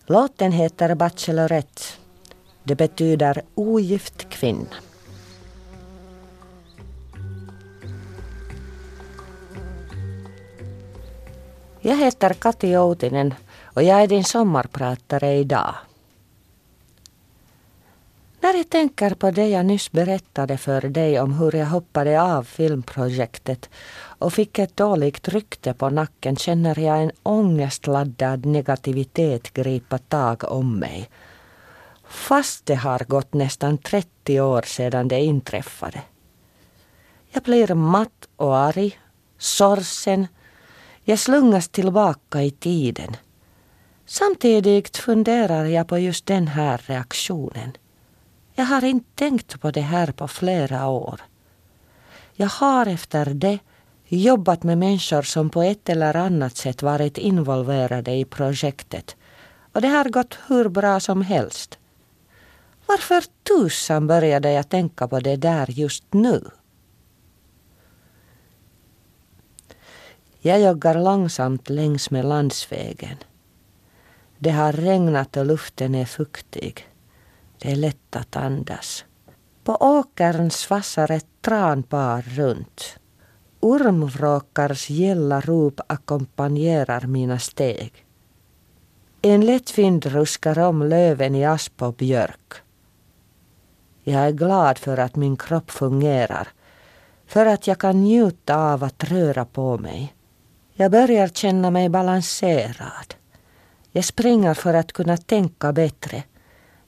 Låten 0.05 0.51
heter 0.51 0.95
Bachelorette. 0.95 1.81
Det 2.63 2.75
betyder 2.75 3.41
ogift 3.55 4.29
kvinna. 4.29 4.75
Jag 11.81 11.97
heter 11.97 12.33
Kati 12.33 12.77
Outinen 12.77 13.33
och 13.63 13.83
jag 13.83 14.01
är 14.01 14.07
din 14.07 14.23
sommarpratare 14.23 15.33
idag. 15.33 15.75
När 18.41 18.53
jag 18.53 18.69
tänker 18.69 19.13
på 19.13 19.31
det 19.31 19.47
jag 19.47 19.65
nyss 19.65 19.91
berättade 19.91 20.57
för 20.57 20.81
dig 20.81 21.19
om 21.19 21.33
hur 21.33 21.55
jag 21.55 21.65
hoppade 21.65 22.21
av 22.21 22.43
filmprojektet 22.43 23.69
och 24.19 24.33
fick 24.33 24.59
ett 24.59 24.77
dåligt 24.77 25.27
rykte 25.27 25.73
på 25.73 25.89
nacken 25.89 26.35
känner 26.35 26.79
jag 26.79 27.03
en 27.03 27.11
ångestladdad 27.23 28.45
negativitet 28.45 29.53
gripa 29.53 29.97
tag 29.97 30.43
om 30.43 30.79
mig. 30.79 31.09
Fast 32.07 32.65
det 32.65 32.75
har 32.75 32.99
gått 32.99 33.33
nästan 33.33 33.77
30 33.77 34.41
år 34.41 34.61
sedan 34.61 35.07
det 35.07 35.19
inträffade. 35.19 36.01
Jag 37.31 37.43
blir 37.43 37.73
matt 37.73 38.27
och 38.35 38.57
arg, 38.57 38.99
sorgsen. 39.37 40.27
Jag 41.03 41.19
slungas 41.19 41.69
tillbaka 41.69 42.43
i 42.43 42.51
tiden. 42.51 43.15
Samtidigt 44.05 44.97
funderar 44.97 45.65
jag 45.65 45.87
på 45.87 45.99
just 45.99 46.25
den 46.25 46.47
här 46.47 46.81
reaktionen. 46.85 47.71
Jag 48.59 48.65
har 48.65 48.83
inte 48.83 49.09
tänkt 49.15 49.61
på 49.61 49.71
det 49.71 49.81
här 49.81 50.11
på 50.11 50.27
flera 50.27 50.87
år. 50.87 51.21
Jag 52.33 52.47
har 52.47 52.85
efter 52.85 53.25
det 53.25 53.59
jobbat 54.07 54.63
med 54.63 54.77
människor 54.77 55.21
som 55.21 55.49
på 55.49 55.61
ett 55.63 55.89
eller 55.89 56.15
annat 56.15 56.57
sätt 56.57 56.81
varit 56.81 57.17
involverade 57.17 58.11
i 58.11 58.25
projektet 58.25 59.15
och 59.73 59.81
det 59.81 59.87
har 59.87 60.09
gått 60.09 60.37
hur 60.47 60.69
bra 60.69 60.99
som 60.99 61.21
helst. 61.21 61.79
Varför 62.85 63.23
tusan 63.43 64.07
började 64.07 64.51
jag 64.51 64.69
tänka 64.69 65.07
på 65.07 65.19
det 65.19 65.35
där 65.35 65.67
just 65.69 66.03
nu? 66.13 66.41
Jag 70.39 70.61
joggar 70.61 71.03
långsamt 71.03 71.69
längs 71.69 72.11
med 72.11 72.25
landsvägen. 72.25 73.17
Det 74.37 74.51
har 74.51 74.73
regnat 74.73 75.37
och 75.37 75.45
luften 75.45 75.95
är 75.95 76.05
fuktig. 76.05 76.88
Det 77.61 77.71
är 77.71 77.75
lätt 77.75 78.15
att 78.15 78.35
andas. 78.35 79.05
På 79.63 79.75
åkern 79.75 80.51
svassar 80.51 81.11
ett 81.11 81.27
tranpar 81.41 82.21
runt. 82.21 82.99
Ormvråkars 83.59 84.89
gälla 84.89 85.41
rop 85.41 85.79
ackompanjerar 85.87 87.01
mina 87.01 87.39
steg. 87.39 88.05
En 89.21 89.45
lätt 89.45 89.77
vind 89.77 90.05
ruskar 90.05 90.59
om 90.59 90.83
löven 90.83 91.35
i 91.35 91.45
asp 91.45 91.81
och 91.81 91.93
björk. 91.93 92.53
Jag 94.03 94.21
är 94.21 94.31
glad 94.31 94.77
för 94.77 94.97
att 94.97 95.15
min 95.15 95.37
kropp 95.37 95.71
fungerar, 95.71 96.47
för 97.27 97.45
att 97.45 97.67
jag 97.67 97.79
kan 97.79 98.03
njuta 98.03 98.55
av 98.55 98.83
att 98.83 99.03
röra 99.03 99.45
på 99.45 99.77
mig. 99.77 100.13
Jag 100.73 100.91
börjar 100.91 101.27
känna 101.27 101.71
mig 101.71 101.89
balanserad. 101.89 103.13
Jag 103.91 104.05
springer 104.05 104.53
för 104.53 104.73
att 104.73 104.91
kunna 104.91 105.17
tänka 105.17 105.73
bättre. 105.73 106.23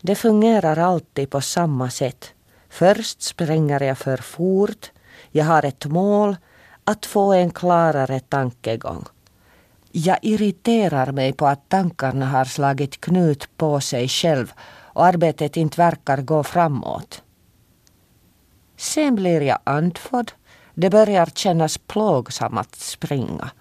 Det 0.01 0.15
fungerar 0.15 0.77
alltid 0.77 1.29
på 1.29 1.41
samma 1.41 1.89
sätt. 1.89 2.33
Först 2.69 3.21
springer 3.21 3.83
jag 3.83 3.97
för 3.97 4.17
fort. 4.17 4.91
Jag 5.31 5.45
har 5.45 5.65
ett 5.65 5.85
mål, 5.85 6.37
att 6.83 7.05
få 7.05 7.33
en 7.33 7.51
klarare 7.51 8.19
tankegång. 8.19 9.05
Jag 9.91 10.17
irriterar 10.21 11.11
mig 11.11 11.33
på 11.33 11.47
att 11.47 11.69
tankarna 11.69 12.25
har 12.25 12.45
slagit 12.45 13.01
knut 13.01 13.57
på 13.57 13.81
sig 13.81 14.07
själv 14.07 14.53
och 14.93 15.05
arbetet 15.05 15.57
inte 15.57 15.81
verkar 15.81 16.21
gå 16.21 16.43
framåt. 16.43 17.23
Sen 18.77 19.15
blir 19.15 19.41
jag 19.41 19.59
andfådd. 19.63 20.31
Det 20.73 20.89
börjar 20.89 21.25
kännas 21.25 21.77
plågsamt 21.77 22.59
att 22.59 22.75
springa. 22.75 23.51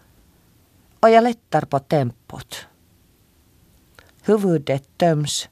Och 1.01 1.11
jag 1.11 1.25
lättar 1.25 1.63
på 1.63 1.79
tempot. 1.79 2.67
Huvudet 4.23 4.99
töms. 4.99 5.49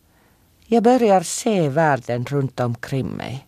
Jag 0.70 0.82
börjar 0.82 1.20
se 1.20 1.68
världen 1.68 2.24
runt 2.24 2.60
omkring 2.60 3.08
mig. 3.08 3.46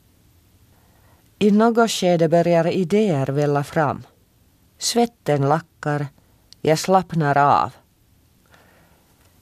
I 1.39 1.51
något 1.51 1.91
skede 1.91 2.29
börjar 2.29 2.67
idéer 2.67 3.27
välla 3.27 3.65
fram. 3.65 4.03
Svetten 4.79 5.49
lackar. 5.49 6.07
Jag 6.61 6.79
slappnar 6.79 7.39
av. 7.39 7.73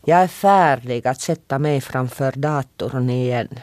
Jag 0.04 0.18
är 0.18 0.28
färdig 0.28 1.06
att 1.06 1.20
sätta 1.20 1.58
mig 1.58 1.80
framför 1.80 2.32
datorn 2.32 3.10
igen. 3.10 3.60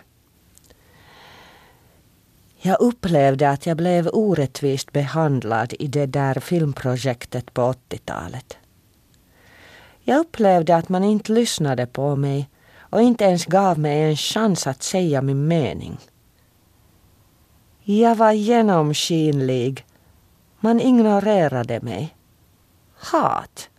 Jag 2.58 2.82
upplevde 2.82 3.50
att 3.50 3.66
jag 3.66 3.78
blev 3.78 4.10
orättvist 4.14 4.92
behandlad 4.92 5.74
i 5.80 5.88
det 5.88 6.06
där 6.06 6.40
filmprojektet 6.40 7.54
på 7.54 7.62
80-talet. 7.62 8.58
Jag 10.04 10.20
upplevde 10.20 10.76
att 10.76 10.90
man 10.90 11.04
inte 11.04 11.32
lyssnade 11.32 11.86
på 11.86 12.16
mig 12.16 12.50
och 12.96 13.02
inte 13.02 13.24
ens 13.24 13.46
gav 13.46 13.80
mig 13.80 14.02
en 14.02 14.16
chans 14.16 14.68
att 14.68 14.84
säga 14.84 15.22
min 15.22 15.48
mening. 15.48 15.98
Jag 17.84 18.16
var 18.16 18.32
genomskinlig. 18.32 19.86
Man 20.60 20.82
ignorerade 20.82 21.80
mig. 21.82 22.16
Hat. 22.96 23.70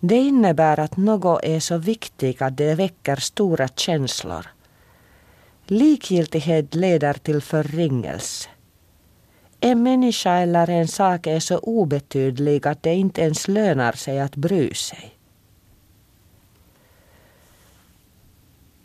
Det 0.00 0.16
innebär 0.16 0.80
att 0.80 0.96
något 0.96 1.44
är 1.44 1.60
så 1.60 1.78
viktigt 1.78 2.42
att 2.42 2.56
det 2.56 2.74
väcker 2.74 3.16
stora 3.16 3.68
känslor. 3.68 4.46
Likgiltighet 5.66 6.74
leder 6.74 7.14
till 7.14 7.40
förringelse. 7.40 8.48
En 9.60 9.82
människa 9.82 10.32
eller 10.32 10.70
en 10.70 10.88
sak 10.88 11.26
är 11.26 11.40
så 11.40 11.58
obetydlig 11.58 12.66
att 12.66 12.82
det 12.82 12.94
inte 12.94 13.20
ens 13.20 13.48
lönar 13.48 13.92
sig 13.92 14.20
att 14.20 14.36
bry 14.36 14.74
sig. 14.74 15.19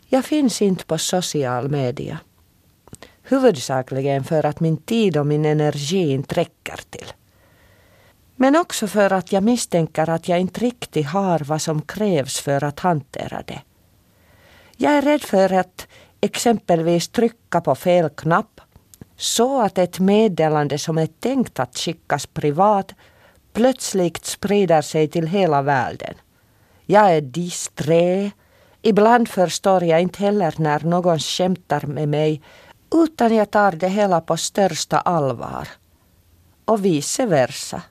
Jag 0.08 0.24
finns 0.24 0.62
inte 0.62 0.84
på 0.84 0.98
social 0.98 1.68
media. 1.68 2.18
Huvudsakligen 3.22 4.24
för 4.24 4.46
att 4.46 4.60
min 4.60 4.76
tid 4.76 5.16
och 5.16 5.26
min 5.26 5.44
energi 5.44 6.10
inte 6.10 6.34
räcker 6.34 6.80
till. 6.90 7.12
Men 8.36 8.56
också 8.56 8.86
för 8.86 9.12
att 9.12 9.32
jag 9.32 9.42
misstänker 9.42 10.10
att 10.10 10.28
jag 10.28 10.40
inte 10.40 10.60
riktigt 10.60 11.06
har 11.06 11.38
vad 11.38 11.62
som 11.62 11.82
krävs 11.82 12.40
för 12.40 12.64
att 12.64 12.80
hantera 12.80 13.42
det. 13.46 13.60
Jag 14.76 14.92
är 14.92 15.02
rädd 15.02 15.22
för 15.22 15.52
att 15.52 15.86
exempelvis 16.20 17.08
trycka 17.08 17.60
på 17.60 17.74
fel 17.74 18.08
knapp 18.10 18.60
så 19.16 19.62
att 19.62 19.78
ett 19.78 19.98
meddelande 19.98 20.78
som 20.78 20.98
är 20.98 21.06
tänkt 21.06 21.60
att 21.60 21.78
skickas 21.78 22.26
privat 22.26 22.92
plötsligt 23.52 24.24
sprider 24.24 24.82
sig 24.82 25.08
till 25.08 25.26
hela 25.26 25.62
världen. 25.62 26.14
Jag 26.86 27.14
är 27.16 27.20
disträ. 27.20 28.30
Ibland 28.86 29.28
förstår 29.28 29.84
jag 29.84 30.00
inte 30.00 30.18
heller 30.18 30.54
när 30.58 30.80
någon 30.80 31.18
skämtar 31.18 31.86
med 31.86 32.08
mig 32.08 32.42
utan 32.94 33.34
jag 33.34 33.50
tar 33.50 33.72
det 33.72 33.88
hela 33.88 34.20
på 34.20 34.36
största 34.36 34.98
allvar. 34.98 35.68
Och 36.64 36.84
vice 36.84 37.26
versa. 37.26 37.82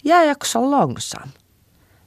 Jag 0.00 0.26
är 0.26 0.30
också 0.30 0.70
långsam. 0.70 1.28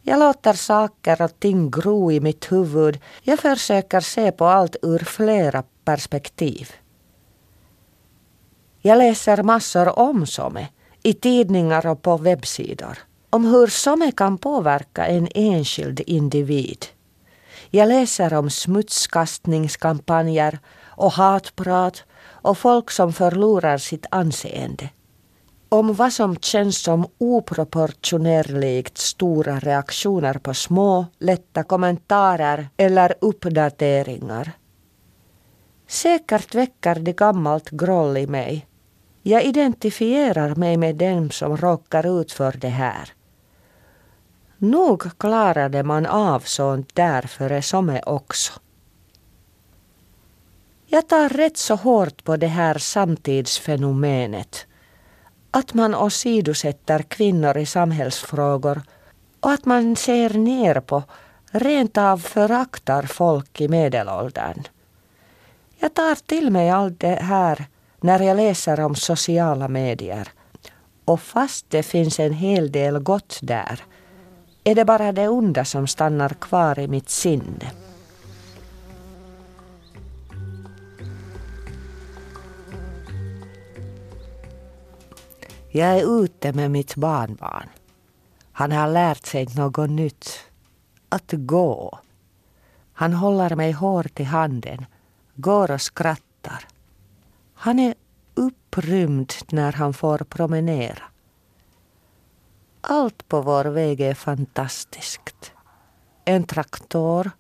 Jag 0.02 0.20
låter 0.20 0.54
saker 0.54 1.22
och 1.22 1.40
ting 1.40 1.72
gro 1.72 2.12
i 2.12 2.20
mitt 2.20 2.52
huvud. 2.52 3.00
Jag 3.24 3.40
försöker 3.40 4.00
se 4.00 4.32
på 4.32 4.46
allt 4.46 4.76
ur 4.82 5.00
flera 5.00 5.64
perspektiv. 5.86 6.72
Jag 8.82 8.98
läser 8.98 9.44
massor 9.44 10.00
om 10.00 10.26
SOME 10.26 10.68
i 11.04 11.14
tidningar 11.14 11.88
och 11.88 12.02
på 12.02 12.18
webbsidor. 12.18 12.98
Om 13.30 13.46
hur 13.46 13.68
SOME 13.68 14.12
kan 14.12 14.38
påverka 14.38 15.06
en 15.06 15.28
enskild 15.36 16.00
individ. 16.00 16.86
Jag 17.70 17.88
läser 17.88 18.34
om 18.34 18.50
smutskastningskampanjer 18.50 20.60
och 20.86 21.12
hatprat 21.12 22.04
och 22.42 22.58
folk 22.58 22.92
som 22.92 23.14
förlorar 23.14 23.78
sitt 23.78 24.06
anseende. 24.12 24.90
om 25.70 25.94
vad 25.94 26.14
som 26.14 26.36
känns 26.36 26.78
som 26.78 27.08
oproportionerligt 27.18 28.98
stora 28.98 29.60
reaktioner 29.60 30.34
på 30.34 30.54
små, 30.54 31.06
lätta 31.20 31.64
kommentarer 31.64 32.70
eller 32.78 33.14
uppdateringar. 33.22 34.52
Säkert 35.88 36.56
väcker 36.56 36.96
det 36.96 37.14
gammalt 37.14 37.70
groll 37.70 38.18
i 38.18 38.28
mig. 38.28 38.68
Jag 39.24 39.44
identifierar 39.44 40.56
mig 40.56 40.78
med 40.78 40.96
dem 40.96 41.32
som 41.32 41.58
råkar 41.58 42.22
ut 42.22 42.32
för 42.32 42.52
det 42.52 42.68
här. 42.68 43.14
Nog 44.58 45.18
klarade 45.18 45.84
man 45.84 46.06
av 46.06 46.40
sånt 46.40 46.96
där 46.96 47.22
före 47.22 47.62
Somme 47.62 48.02
också. 48.06 48.54
Jag 50.86 51.08
tar 51.08 51.30
rätt 51.30 51.58
så 51.58 51.76
hårt 51.76 52.24
på 52.24 52.38
det 52.38 52.48
här 52.48 52.78
samtidsfenomenet. 52.78 54.66
Att 55.52 55.74
man 55.74 55.96
åsidosätter 55.96 57.00
kvinnor 57.00 57.58
i 57.58 57.66
samhällsfrågor 57.66 58.82
och 59.40 59.52
att 59.52 59.66
man 59.66 59.96
ser 59.96 60.30
ner 60.30 60.80
på, 60.80 61.04
rent 61.52 61.98
av 61.98 62.18
föraktar 62.18 63.04
folk 63.04 63.62
i 63.62 63.68
medelåldern. 63.68 64.64
Jag 65.80 65.94
tar 65.94 66.16
till 66.16 66.52
mig 66.52 66.70
allt 66.70 67.00
det 67.00 67.16
här 67.22 67.66
när 68.02 68.20
jag 68.20 68.38
läser 68.38 68.80
om 68.80 68.96
sociala 68.96 69.68
medier. 69.68 70.28
Och 71.06 71.22
fast 71.22 71.66
det 71.70 71.84
finns 71.84 72.20
en 72.20 72.34
hel 72.34 72.72
del 72.72 73.00
gott 73.00 73.40
där 73.42 73.84
är 74.68 74.76
det 74.76 74.86
bara 74.86 75.12
det 75.12 75.28
onda 75.28 75.66
som 75.66 75.88
stannar 75.88 76.30
kvar 76.30 76.80
i 76.80 76.88
mitt 76.88 77.10
sinne. 77.10 77.72
Jag 85.72 86.00
är 86.00 86.24
ute 86.24 86.54
med 86.54 86.72
mitt 86.72 86.96
barnbarn. 86.96 87.70
Han 88.52 88.72
har 88.72 88.88
lärt 88.88 89.26
sig 89.26 89.48
något 89.56 89.90
nytt. 89.90 90.40
Att 91.10 91.32
gå. 91.32 92.00
Han 92.94 93.14
håller 93.14 93.56
mig 93.56 93.72
hårt 93.72 94.20
i 94.20 94.24
handen, 94.24 94.86
går 95.36 95.72
och 95.72 95.82
skrattar. 95.82 96.68
Han 97.54 97.80
är 97.80 97.96
upprymd 98.36 99.34
när 99.52 99.72
han 99.72 99.94
får 99.94 100.18
promenera. 100.18 101.04
Allt 102.90 103.28
på 103.28 103.42
vår 103.42 103.66
väg 103.66 104.02
är 104.02 104.14
fantastiskt. 104.14 105.52
En 106.26 106.44
traktor, 106.44 107.32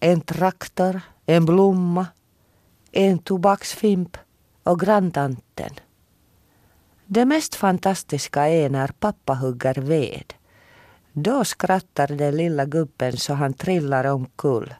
en 0.00 0.20
traktor, 0.20 1.00
en 1.26 1.46
blomma, 1.46 2.06
en 2.92 3.18
tobaksfimp 3.18 4.16
och 4.62 4.80
granntanten. 4.80 5.70
Det 7.06 7.24
mest 7.24 7.54
fantastiska 7.54 8.48
är 8.48 8.70
när 8.70 8.88
pappa 8.88 9.34
hugger 9.34 9.74
ved. 9.74 10.34
Då 11.12 11.44
skrattar 11.44 12.06
den 12.06 12.36
lilla 12.36 12.64
gubben 12.64 13.16
så 13.16 13.34
han 13.34 13.54
trillar 13.54 14.04
omkull. 14.04 14.74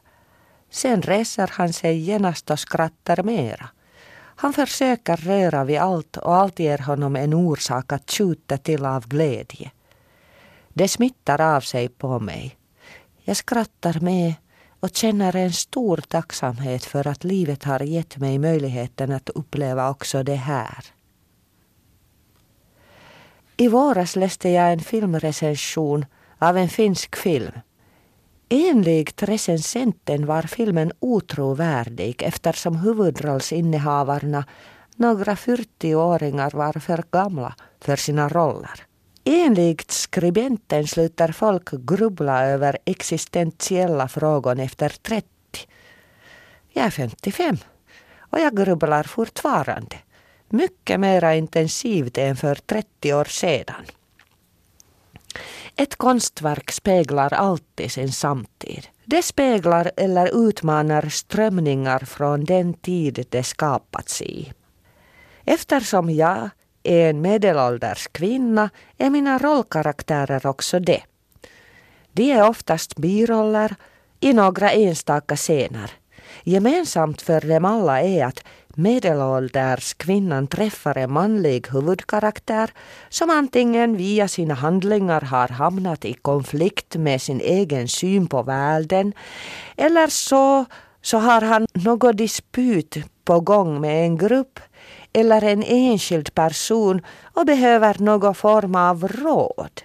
Sen 0.69 1.01
reser 1.01 1.49
han 1.53 1.73
sig 1.73 1.97
genast 1.97 2.51
och 2.51 2.59
skrattar 2.59 3.23
mera. 3.23 3.69
Han 4.15 4.53
försöker 4.53 5.17
röra 5.17 5.63
vid 5.63 5.79
allt 5.79 6.17
och 6.17 6.35
allt 6.35 6.59
ger 6.59 6.77
honom 6.77 7.15
en 7.15 7.33
orsak 7.33 7.91
att 7.91 8.11
skjuta 8.11 8.57
till 8.57 8.85
av 8.85 9.07
glädje. 9.07 9.71
Det 10.73 10.87
smittar 10.87 11.41
av 11.41 11.61
sig 11.61 11.89
på 11.89 12.19
mig. 12.19 12.57
Jag 13.23 13.37
skrattar 13.37 13.99
med 13.99 14.33
och 14.79 14.89
känner 14.95 15.35
en 15.35 15.53
stor 15.53 15.97
tacksamhet 15.97 16.85
för 16.85 17.07
att 17.07 17.23
livet 17.23 17.63
har 17.63 17.79
gett 17.79 18.17
mig 18.17 18.39
möjligheten 18.39 19.11
att 19.11 19.29
uppleva 19.29 19.89
också 19.89 20.23
det 20.23 20.35
här. 20.35 20.85
I 23.57 23.67
våras 23.67 24.15
läste 24.15 24.49
jag 24.49 24.73
en 24.73 24.79
filmrecension 24.79 26.05
av 26.37 26.57
en 26.57 26.69
finsk 26.69 27.15
film. 27.15 27.51
Enligt 28.49 29.23
recensenten 29.23 30.25
var 30.25 30.41
filmen 30.41 30.91
otrovärdig 30.99 32.23
eftersom 32.23 32.75
huvudrollsinnehavarna, 32.75 34.45
några 34.95 35.35
40-åringar, 35.35 36.51
var 36.51 36.79
för 36.79 37.03
gamla 37.11 37.55
för 37.79 37.95
sina 37.95 38.29
roller. 38.29 38.90
Enligt 39.23 39.91
skribenten 39.91 40.87
slutar 40.87 41.31
folk 41.31 41.69
grubbla 41.71 42.45
över 42.45 42.77
existentiella 42.85 44.07
frågor 44.07 44.59
efter 44.59 44.89
30. 44.89 45.27
Jag 46.69 46.85
är 46.85 46.89
55 46.89 47.57
och 48.19 48.39
jag 48.39 48.57
grubblar 48.57 49.03
fortfarande. 49.03 49.95
Mycket 50.49 50.99
mer 50.99 51.31
intensivt 51.31 52.17
än 52.17 52.35
för 52.35 52.55
30 52.55 53.13
år 53.13 53.25
sedan. 53.25 53.85
Ett 55.75 55.95
konstverk 55.95 56.71
speglar 56.71 57.33
alltid 57.33 57.91
sin 57.91 58.11
samtid. 58.11 58.87
Det 59.05 59.23
speglar 59.23 59.91
eller 59.97 60.47
utmanar 60.47 61.09
strömningar 61.09 61.99
från 61.99 62.45
den 62.45 62.73
tid 62.73 63.25
det 63.29 63.43
skapats 63.43 64.21
i. 64.21 64.53
Eftersom 65.45 66.09
jag 66.09 66.49
en 66.83 67.21
medelålders 67.21 68.07
kvinna 68.07 68.69
är 68.97 69.09
mina 69.09 69.37
rollkaraktärer 69.37 70.45
också 70.45 70.79
det. 70.79 71.01
De 72.11 72.31
är 72.31 72.49
oftast 72.49 72.95
biroller 72.95 73.75
i 74.19 74.33
några 74.33 74.71
enstaka 74.71 75.35
scener. 75.35 75.91
Gemensamt 76.43 77.21
för 77.21 77.41
dem 77.41 77.65
alla 77.65 78.01
är 78.01 78.25
att 78.25 78.43
medelålders 78.75 79.93
kvinnan 79.93 80.47
träffar 80.47 80.97
en 80.97 81.11
manlig 81.11 81.67
huvudkaraktär 81.67 82.69
som 83.09 83.29
antingen 83.29 83.97
via 83.97 84.27
sina 84.27 84.53
handlingar 84.53 85.21
har 85.21 85.47
hamnat 85.47 86.05
i 86.05 86.13
konflikt 86.13 86.95
med 86.95 87.21
sin 87.21 87.41
egen 87.41 87.87
syn 87.87 88.27
på 88.27 88.43
världen 88.43 89.13
eller 89.77 90.07
så, 90.07 90.65
så 91.01 91.17
har 91.17 91.41
han 91.41 91.67
något 91.73 92.17
dispyt 92.17 92.97
på 93.25 93.39
gång 93.39 93.81
med 93.81 94.05
en 94.05 94.17
grupp 94.17 94.59
eller 95.13 95.43
en 95.43 95.63
enskild 95.63 96.33
person 96.33 97.01
och 97.33 97.45
behöver 97.45 97.99
någon 97.99 98.35
form 98.35 98.75
av 98.75 99.07
råd. 99.07 99.81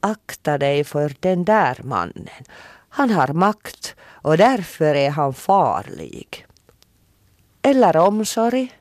Akta 0.00 0.58
dig 0.58 0.84
för 0.84 1.14
den 1.20 1.44
där 1.44 1.80
mannen. 1.82 2.44
Han 2.88 3.10
har 3.10 3.28
makt 3.28 3.94
och 4.00 4.36
därför 4.36 4.94
är 4.94 5.10
han 5.10 5.34
farlig. 5.34 6.46
Eller 7.62 7.96
omsorg. 7.96 8.78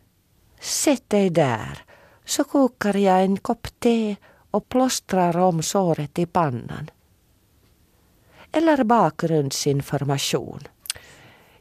Sätt 0.60 1.10
dig 1.10 1.30
där 1.30 1.84
så 2.26 2.44
kokar 2.44 2.98
jag 2.98 3.24
en 3.24 3.38
kopp 3.38 3.68
te 3.80 4.16
och 4.52 4.70
plåstrar 4.70 5.38
om 5.38 5.64
såret 5.64 6.20
i 6.20 6.26
pannan. 6.26 6.90
Eller 8.52 8.84
bakgrundsinformation. 8.84 10.68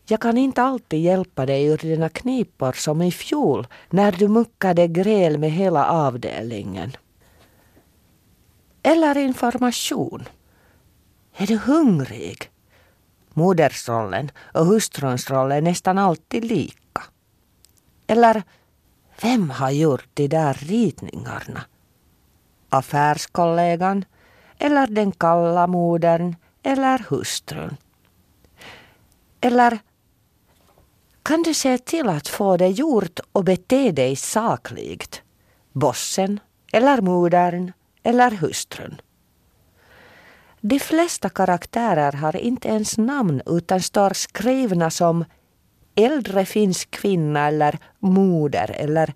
Jag 0.06 0.20
kan 0.20 0.38
inte 0.38 0.62
alltid 0.62 1.00
hjälpa 1.00 1.46
dig 1.46 1.64
ur 1.64 1.78
dina 1.78 2.08
knipor 2.08 2.72
som 2.72 3.02
i 3.02 3.12
fjol 3.12 3.66
när 3.90 4.12
du 4.12 4.28
muckade 4.28 4.88
gräl 4.88 5.38
med 5.38 5.50
hela 5.50 5.86
avdelningen. 5.86 6.92
Eller 8.82 9.18
information. 9.18 10.28
Är 11.36 11.46
du 11.46 11.56
hungrig? 11.56 12.50
Modersrollen 13.32 14.30
och 14.54 14.66
hustruns 14.66 15.30
roll 15.30 15.52
är 15.52 15.60
nästan 15.60 15.98
alltid 15.98 16.44
lika. 16.44 17.02
Eller 18.06 18.42
vem 19.22 19.50
har 19.50 19.70
gjort 19.70 20.08
de 20.14 20.28
där 20.28 20.54
ritningarna? 20.54 21.64
Affärskollegan 22.68 24.04
eller 24.58 24.86
den 24.86 25.12
kalla 25.12 25.66
modern 25.66 26.36
eller 26.62 26.98
hustrun? 26.98 27.76
Eller 29.40 29.78
kan 31.24 31.42
du 31.42 31.54
se 31.54 31.78
till 31.78 32.08
att 32.08 32.28
få 32.28 32.56
det 32.56 32.68
gjort 32.68 33.20
och 33.32 33.44
bete 33.44 33.92
dig 33.92 34.16
sakligt? 34.16 35.22
Bossen 35.72 36.40
eller 36.72 37.00
modern 37.00 37.72
eller 38.02 38.30
hustrun. 38.30 39.00
De 40.60 40.78
flesta 40.78 41.28
karaktärer 41.28 42.12
har 42.12 42.36
inte 42.36 42.68
ens 42.68 42.98
namn 42.98 43.42
utan 43.46 43.80
står 43.80 44.10
skrivna 44.10 44.90
som 44.90 45.24
äldre 45.94 46.44
finsk 46.44 46.90
kvinna 46.90 47.48
eller 47.48 47.78
moder 47.98 48.76
eller 48.78 49.14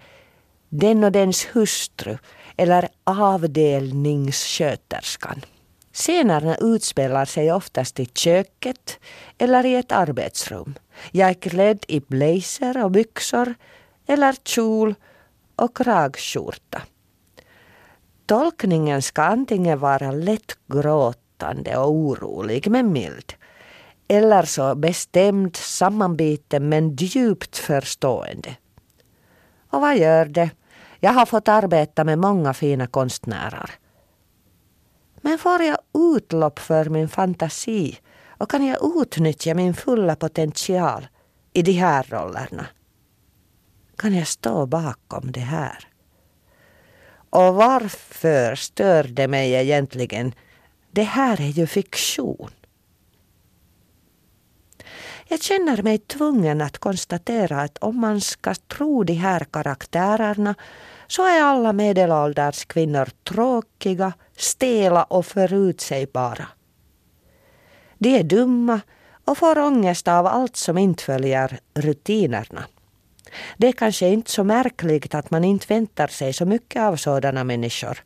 den 0.69 1.05
och 1.05 1.13
dens 1.13 1.47
hustru 1.53 2.19
eller 2.57 2.89
avdelningssköterskan. 3.05 5.45
Scenerna 5.93 6.57
utspelar 6.57 7.25
sig 7.25 7.53
oftast 7.53 8.01
i 8.01 8.07
köket 8.07 8.99
eller 9.39 9.67
i 9.67 9.75
ett 9.75 9.93
arbetsrum. 9.93 10.75
Jag 11.11 11.29
är 11.29 11.35
klädd 11.35 11.85
i 11.89 12.01
blazer 12.01 12.85
och 12.85 12.91
byxor 12.91 13.55
eller 14.07 14.35
kjol 14.45 14.95
och 15.57 15.77
kragskjorta. 15.77 16.83
Tolkningen 18.27 19.03
ska 19.03 19.23
antingen 19.23 19.79
vara 19.79 20.11
lätt 20.11 20.59
gråtande 20.67 21.77
och 21.77 21.91
orolig 21.91 22.71
men 22.71 22.93
mild 22.93 23.35
eller 24.09 24.43
så 24.43 24.75
bestämd, 24.75 25.57
sammanbiten 25.57 26.69
men 26.69 26.97
djupt 26.97 27.57
förstående. 27.57 28.57
Och 29.71 29.81
vad 29.81 29.99
gör 29.99 30.25
det? 30.25 30.51
Jag 31.01 31.13
har 31.13 31.27
fått 31.27 31.49
arbeta 31.49 32.05
med 32.05 32.19
många 32.19 32.55
fina 32.55 32.87
konstnärer. 32.87 33.71
Men 35.21 35.39
får 35.39 35.63
jag 35.63 35.79
utlopp 35.95 36.59
för 36.59 36.85
min 36.85 37.09
fantasi 37.09 37.99
och 38.39 38.51
kan 38.51 38.67
jag 38.67 39.01
utnyttja 39.01 39.55
min 39.55 39.75
fulla 39.75 40.17
potential 40.17 41.09
i 41.53 41.63
de 41.63 41.73
här 41.73 42.07
rollerna? 42.09 42.67
Kan 43.97 44.15
jag 44.15 44.27
stå 44.29 44.67
bakom 44.67 45.33
det 45.33 45.41
här? 45.41 45.89
Och 47.31 47.55
varför 47.55 48.55
stör 48.55 49.05
det 49.05 49.29
mig 49.29 49.53
egentligen? 49.53 50.35
Det 50.91 51.03
här 51.03 51.41
är 51.41 51.49
ju 51.49 51.67
fiktion. 51.67 52.51
Jag 55.29 55.43
känner 55.43 55.83
mig 55.83 55.99
tvungen 55.99 56.61
att 56.61 56.79
konstatera 56.79 57.61
att 57.61 57.79
om 57.79 58.01
man 58.01 58.21
ska 58.21 58.55
tro 58.55 59.05
de 59.05 59.13
här 59.13 59.45
karaktärerna 59.45 60.55
så 61.07 61.27
är 61.27 61.43
alla 61.43 61.73
medelålders 61.73 62.65
kvinnor 62.65 63.09
tråkiga, 63.25 64.13
stela 64.37 65.05
och 65.05 65.27
förutsägbara. 65.27 66.47
De 67.99 68.19
är 68.19 68.23
dumma 68.23 68.81
och 69.25 69.39
får 69.39 69.59
ångest 69.59 70.09
av 70.09 70.27
allt 70.27 70.57
som 70.57 70.79
inte 70.79 71.05
följer 71.05 71.61
rutinerna. 71.75 72.65
Det 73.57 73.69
är 73.69 73.73
kanske 73.73 74.09
inte 74.09 74.31
så 74.31 74.45
märkligt 74.45 75.15
att 75.15 75.31
man 75.31 75.45
inte 75.45 75.67
väntar 75.69 76.07
sig 76.07 76.33
så 76.33 76.45
mycket 76.45 76.83
av 76.83 76.97
sådana 76.97 77.45
människor 77.45 77.99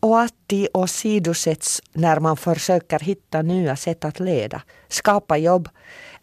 och 0.00 0.20
att 0.20 0.34
de 0.46 0.68
åsidosätts 0.74 1.82
när 1.92 2.20
man 2.20 2.36
försöker 2.36 2.98
hitta 2.98 3.42
nya 3.42 3.76
sätt 3.76 4.04
att 4.04 4.20
leda, 4.20 4.62
skapa 4.88 5.36
jobb 5.36 5.68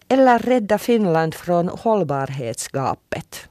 eller 0.08 0.40
rädda 0.40 0.78
Finland 0.78 1.36
från 1.36 1.70
hållbarhetsgapet. 1.70 3.50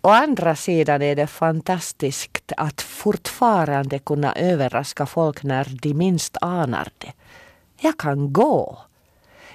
Å 0.00 0.08
andra 0.08 0.56
sidan 0.56 1.02
är 1.02 1.16
det 1.16 1.26
fantastiskt 1.26 2.52
att 2.56 2.82
fortfarande 2.82 3.98
kunna 3.98 4.32
överraska 4.34 5.06
folk 5.06 5.42
när 5.42 5.68
de 5.82 5.94
minst 5.94 6.36
anar 6.40 6.88
det. 6.98 7.12
Jag 7.82 7.98
kan 7.98 8.32
gå. 8.32 8.78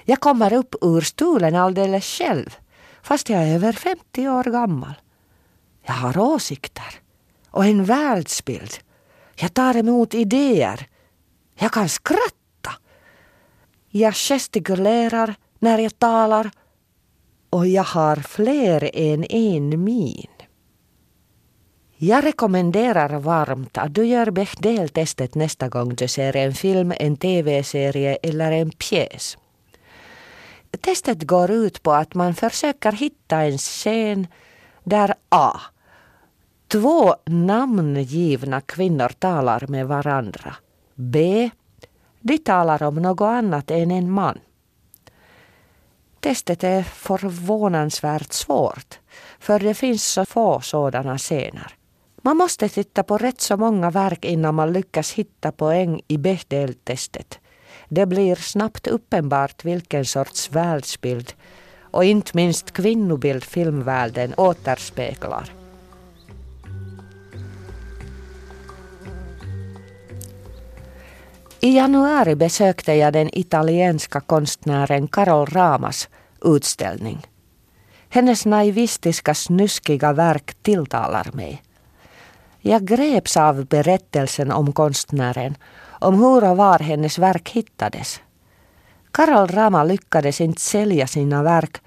Jag 0.06 0.20
kommer 0.20 0.54
upp 0.54 0.76
ur 0.82 1.02
stolen 1.02 1.56
alldeles 1.56 2.06
själv 2.06 2.58
fast 3.02 3.30
jag 3.30 3.44
är 3.44 3.56
över 3.56 3.72
50 3.72 4.28
år 4.28 4.44
gammal. 4.44 4.94
Jag 5.84 5.94
har 5.94 6.18
åsikter 6.18 7.00
och 7.52 7.66
en 7.66 7.86
världsbild. 7.86 8.74
Jag 9.36 9.54
tar 9.54 9.78
emot 9.78 10.14
idéer. 10.14 10.88
Jag 11.56 11.72
kan 11.72 11.90
skratta. 11.90 12.72
Jag 13.90 14.16
gestikulerar 14.16 15.36
när 15.60 15.80
jag 15.80 16.00
talar 16.00 16.52
och 17.50 17.68
jag 17.68 17.84
har 17.84 18.16
fler 18.16 18.90
än 18.94 19.24
en 19.30 19.84
min. 19.84 20.37
Jag 22.00 22.24
rekommenderar 22.24 23.20
varmt 23.20 23.78
att 23.78 23.94
du 23.94 24.06
gör 24.06 24.32
Bechdel-testet 24.32 25.36
nästa 25.36 25.70
gång 25.70 25.96
du 25.96 26.08
ser 26.08 26.36
en 26.36 26.54
film, 26.54 26.94
en 27.00 27.18
tv-serie 27.18 28.18
eller 28.24 28.52
en 28.52 28.70
pjäs. 28.70 29.38
Testet 30.82 31.24
går 31.24 31.52
ut 31.52 31.84
på 31.84 31.92
att 31.92 32.14
man 32.14 32.36
försöker 32.36 32.92
hitta 32.92 33.38
en 33.38 33.58
scen 33.58 34.28
där 34.84 35.14
A. 35.30 35.60
Två 36.68 37.16
namngivna 37.26 38.62
kvinnor 38.62 39.10
talar 39.20 39.68
med 39.68 39.88
varandra. 39.88 40.56
B. 40.96 41.50
De 42.20 42.38
talar 42.38 42.84
om 42.84 42.96
något 42.96 43.22
annat 43.22 43.72
än 43.72 43.92
en 43.92 44.12
man. 44.12 44.40
Testet 46.20 46.64
är 46.64 46.84
förvånansvärt 46.84 48.34
svårt, 48.34 49.00
för 49.40 49.60
det 49.60 49.74
finns 49.74 50.06
så 50.06 50.26
få 50.26 50.62
sådana 50.62 51.18
scener. 51.18 51.77
Man 52.28 52.38
måste 52.38 52.70
titta 52.70 53.04
på 53.04 53.18
rätt 53.18 53.42
så 53.42 53.58
många 53.58 53.90
verk 53.90 54.26
innan 54.26 54.56
man 54.56 54.74
lyckas 54.74 55.12
hitta 55.12 55.52
poäng 55.52 56.02
i 56.08 56.18
Bechdel-testet. 56.18 57.40
Det 57.90 58.06
blir 58.06 58.36
snabbt 58.36 58.88
uppenbart 58.88 59.66
vilken 59.66 60.06
sorts 60.06 60.52
världsbild 60.52 61.34
och 61.82 62.04
inte 62.06 62.32
minst 62.34 62.72
kvinnobild 62.72 63.44
filmvärlden 63.44 64.34
återspeglar. 64.38 65.52
I 71.60 71.76
januari 71.76 72.36
besökte 72.36 72.94
jag 72.94 73.14
den 73.14 73.30
italienska 73.38 74.22
konstnären 74.22 75.08
Carol 75.08 75.46
Ramas 75.46 76.10
utställning. 76.42 77.28
Hennes 78.10 78.46
naivistiska 78.46 79.34
snuskiga 79.34 80.14
verk 80.14 80.54
tilltalar 80.62 81.30
mig. 81.34 81.64
Jag 82.68 82.86
greps 82.86 83.38
av 83.38 83.66
berättelsen 83.66 84.52
om 84.52 84.74
konstnären 84.74 85.56
om 85.88 86.16
hur 86.16 86.50
och 86.50 86.58
var 86.58 86.80
hennes 86.80 87.20
verk 87.20 87.50
hittades. 87.50 88.22
Karol 89.12 89.48
Rama 89.48 89.84
lyckades 89.84 90.42
inte 90.42 90.62
sälja 90.62 91.08
sina 91.08 91.44
verk 91.44 91.78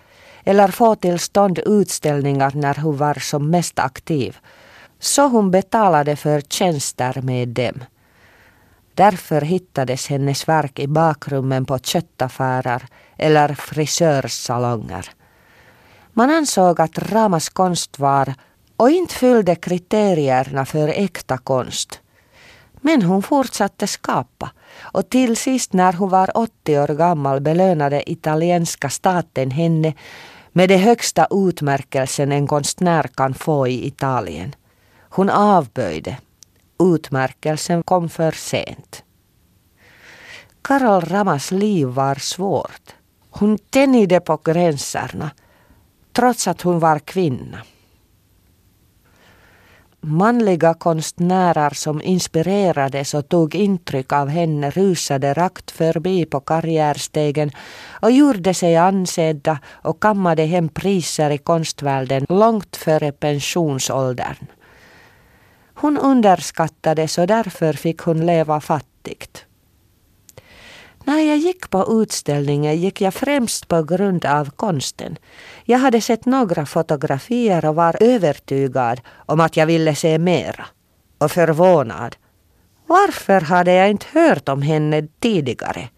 eller 0.45 0.69
få 0.69 0.95
till 0.95 1.19
stånd 1.19 1.59
utställningar 1.59 2.53
när 2.55 2.75
hon 2.75 2.97
var 2.97 3.15
som 3.15 3.51
mest 3.51 3.79
aktiv, 3.79 4.39
så 4.99 5.29
hon 5.29 5.51
betalade 5.51 6.17
för 6.17 6.41
tjänster 6.41 7.23
med 7.23 7.49
dem. 7.49 7.85
Därför 8.95 9.41
hittades 9.41 10.09
hennes 10.09 10.49
verk 10.49 10.79
i 10.79 10.87
bakrummen 10.87 11.65
på 11.65 11.79
köttaffärer 11.79 12.83
eller 13.19 13.55
frisörsalonger. 13.55 15.11
Man 16.13 16.31
ansåg 16.31 16.81
att 16.81 16.99
Ramas 16.99 17.49
konst 17.49 17.99
var 17.99 18.35
och 18.81 18.91
inte 18.91 19.15
fyllde 19.15 19.55
kriterierna 19.55 20.67
för 20.67 20.89
äkta 20.89 21.39
konst. 21.39 22.01
Men 22.81 23.03
hon 23.03 23.23
fortsatte 23.23 23.87
skapa 23.87 24.51
och 24.81 25.09
till 25.09 25.37
sist 25.37 25.73
när 25.73 25.93
hon 25.93 26.09
var 26.09 26.31
80 26.35 26.79
år 26.79 26.89
gammal 26.89 27.41
belönade 27.41 28.11
italienska 28.11 28.91
staten 28.91 29.51
henne 29.51 29.95
med 30.53 30.69
den 30.69 30.79
högsta 30.79 31.27
utmärkelsen 31.31 32.33
en 32.33 32.47
konstnär 32.47 33.03
kan 33.03 33.35
få 33.35 33.69
i 33.69 33.87
Italien. 33.87 34.55
Hon 35.01 35.31
avböjde. 35.31 36.17
Utmärkelsen 36.79 37.83
kom 37.83 38.09
för 38.09 38.33
sent. 38.33 39.05
Carol 40.63 41.01
Ramas 41.01 41.51
liv 41.51 41.87
var 41.87 42.15
svårt. 42.15 42.95
Hon 43.31 43.59
tänjde 43.59 44.21
på 44.21 44.37
gränserna 44.45 45.31
trots 46.13 46.49
att 46.49 46.63
hon 46.63 46.79
var 46.79 46.99
kvinna 46.99 47.59
manliga 50.01 50.75
konstnärer 50.75 51.71
som 51.71 52.03
inspirerades 52.03 53.15
och 53.15 53.29
tog 53.29 53.55
intryck 53.55 54.13
av 54.13 54.29
henne 54.29 54.71
rusade 54.71 55.35
rakt 55.35 55.71
förbi 55.71 56.25
på 56.25 56.41
karriärstegen 56.41 57.51
och 58.03 58.11
gjorde 58.11 58.55
sig 58.55 58.77
ansedda 58.77 59.59
och 59.69 60.03
kammade 60.03 60.45
hem 60.45 60.69
priser 60.69 61.31
i 61.31 61.39
konstvärlden 61.39 62.27
långt 62.29 62.77
före 62.77 63.13
pensionsåldern. 63.13 64.37
Hon 65.75 65.99
underskattades 65.99 67.19
och 67.19 67.27
därför 67.27 67.73
fick 67.73 68.01
hon 68.01 68.27
leva 68.27 68.61
fattigt. 68.61 69.47
När 71.05 71.21
jag 71.21 71.37
gick 71.39 71.71
på 71.71 72.03
utställningen 72.03 72.81
gick 72.81 73.01
jag 73.01 73.15
främst 73.15 73.69
på 73.69 73.83
grund 73.83 74.25
av 74.25 74.51
konsten. 74.51 75.17
Jag 75.65 75.79
hade 75.79 76.01
sett 76.01 76.27
några 76.27 76.67
fotografier 76.67 77.65
och 77.65 77.75
var 77.75 77.97
övertygad 78.01 79.01
om 79.27 79.41
att 79.41 79.57
jag 79.57 79.67
ville 79.67 79.95
se 79.95 80.19
mera. 80.19 80.67
Och 81.19 81.31
förvånad. 81.31 82.17
Varför 82.87 83.41
hade 83.41 83.73
jag 83.73 83.91
inte 83.91 84.07
hört 84.13 84.49
om 84.49 84.63
henne 84.63 85.09
tidigare? 85.21 85.89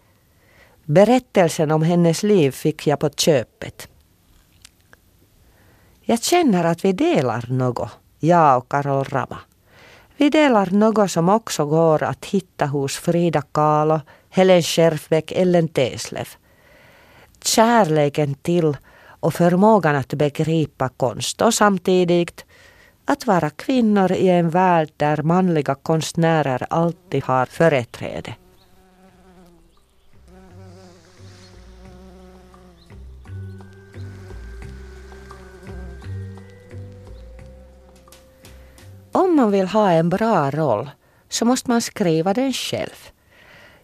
Berättelsen 0.85 1.71
om 1.71 1.81
hennes 1.81 2.23
liv 2.23 2.51
fick 2.51 2.87
jag 2.87 2.99
på 2.99 3.09
köpet. 3.09 3.87
Jag 6.01 6.23
känner 6.23 6.63
att 6.63 6.85
vi 6.85 6.93
delar 6.93 7.45
något, 7.49 7.89
jag 8.19 8.57
och 8.57 8.69
Carol 8.69 9.03
Rama. 9.03 9.39
Vi 10.17 10.29
delar 10.29 10.69
något 10.71 11.11
som 11.11 11.29
också 11.29 11.65
går 11.65 12.03
att 12.03 12.25
hitta 12.25 12.65
hos 12.65 12.97
Frida 12.97 13.41
Kahlo, 13.41 14.01
Helen 14.35 14.61
Scherfbeck, 14.61 15.31
Ellen 15.31 15.67
Teslev. 15.67 16.27
Kärleken 17.43 18.35
till 18.35 18.77
och 19.19 19.33
förmågan 19.33 19.95
att 19.95 20.13
begripa 20.13 20.89
konst 20.89 21.41
och 21.41 21.53
samtidigt 21.53 22.45
att 23.05 23.27
vara 23.27 23.49
kvinnor 23.49 24.11
i 24.11 24.29
en 24.29 24.49
värld 24.49 24.89
där 24.97 25.23
manliga 25.23 25.75
konstnärer 25.75 26.67
alltid 26.69 27.23
har 27.23 27.45
företräde. 27.45 28.35
Om 39.11 39.35
man 39.35 39.51
vill 39.51 39.67
ha 39.67 39.91
en 39.91 40.09
bra 40.09 40.51
roll 40.51 40.89
så 41.29 41.45
måste 41.45 41.69
man 41.69 41.81
skriva 41.81 42.33
den 42.33 42.53
själv. 42.53 43.12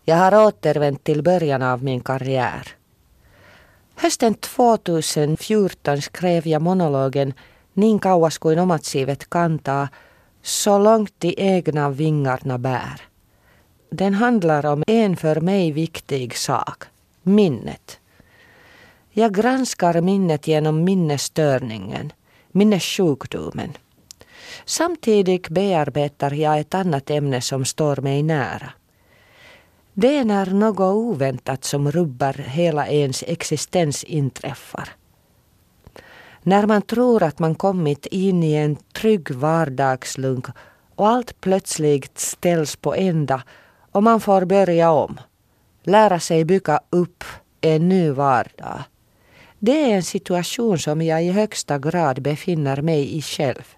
Jag 0.09 0.17
har 0.17 0.47
återvänt 0.47 1.03
till 1.03 1.23
början 1.23 1.61
av 1.61 1.83
min 1.83 2.01
karriär. 2.01 2.67
Hösten 3.95 4.33
2014 4.33 6.01
skrev 6.01 6.47
jag 6.47 6.61
monologen 6.61 7.33
niin 7.73 7.99
kauas 7.99 8.37
kuin 8.37 8.59
omat 8.59 8.85
siivet 8.85 9.29
kantaa, 9.29 9.89
så 10.41 10.79
långt 10.79 11.13
de 11.17 11.33
egna 11.37 11.89
vingarna 11.89 12.57
bär. 12.57 13.01
Den 13.91 14.13
handlar 14.13 14.65
om 14.65 14.83
en 14.87 15.17
för 15.17 15.41
mig 15.41 15.71
viktig 15.71 16.37
sak, 16.37 16.83
minnet. 17.23 17.99
Jag 19.11 19.33
granskar 19.33 20.01
minnet 20.01 20.47
genom 20.47 20.83
minnesstörningen, 20.83 22.13
minnessjukdomen. 22.51 23.77
Samtidigt 24.65 25.49
bearbetar 25.49 26.31
jag 26.31 26.59
ett 26.59 26.73
annat 26.73 27.09
ämne 27.09 27.41
som 27.41 27.65
står 27.65 27.95
mig 27.95 28.23
nära. 28.23 28.71
Det 29.93 30.17
är 30.17 30.25
när 30.25 30.45
något 30.45 30.95
oväntat 30.95 31.63
som 31.63 31.91
rubbar 31.91 32.33
hela 32.33 32.87
ens 32.87 33.23
existens 33.27 34.03
inträffar. 34.03 34.89
När 36.43 36.65
man 36.65 36.81
tror 36.81 37.23
att 37.23 37.39
man 37.39 37.55
kommit 37.55 38.05
in 38.05 38.43
i 38.43 38.53
en 38.53 38.75
trygg 38.75 39.31
vardagslunk 39.31 40.45
och 40.95 41.07
allt 41.07 41.41
plötsligt 41.41 42.19
ställs 42.19 42.75
på 42.75 42.95
ända 42.95 43.43
och 43.91 44.03
man 44.03 44.19
får 44.21 44.45
börja 44.45 44.91
om. 44.91 45.19
Lära 45.83 46.19
sig 46.19 46.45
bygga 46.45 46.79
upp 46.89 47.23
en 47.61 47.89
ny 47.89 48.09
vardag. 48.09 48.83
Det 49.59 49.91
är 49.91 49.95
en 49.95 50.03
situation 50.03 50.79
som 50.79 51.01
jag 51.01 51.23
i 51.23 51.31
högsta 51.31 51.79
grad 51.79 52.21
befinner 52.21 52.81
mig 52.81 53.17
i 53.17 53.21
själv. 53.21 53.75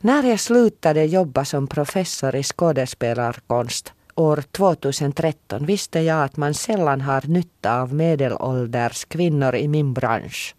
När 0.00 0.22
jag 0.22 0.40
slutade 0.40 1.04
jobba 1.04 1.44
som 1.44 1.66
professor 1.66 2.36
i 2.36 2.42
skådespelarkonst 2.42 3.92
år 4.20 4.42
2013 4.50 5.66
visste 5.66 6.00
jag 6.00 6.24
att 6.24 6.36
man 6.36 6.54
sällan 6.54 7.00
har 7.00 7.26
nytta 7.26 7.80
av 7.80 7.94
medelålders 7.94 9.04
kvinnor 9.04 9.54
i 9.54 9.68
min 9.68 9.94
bransch. 9.94 10.54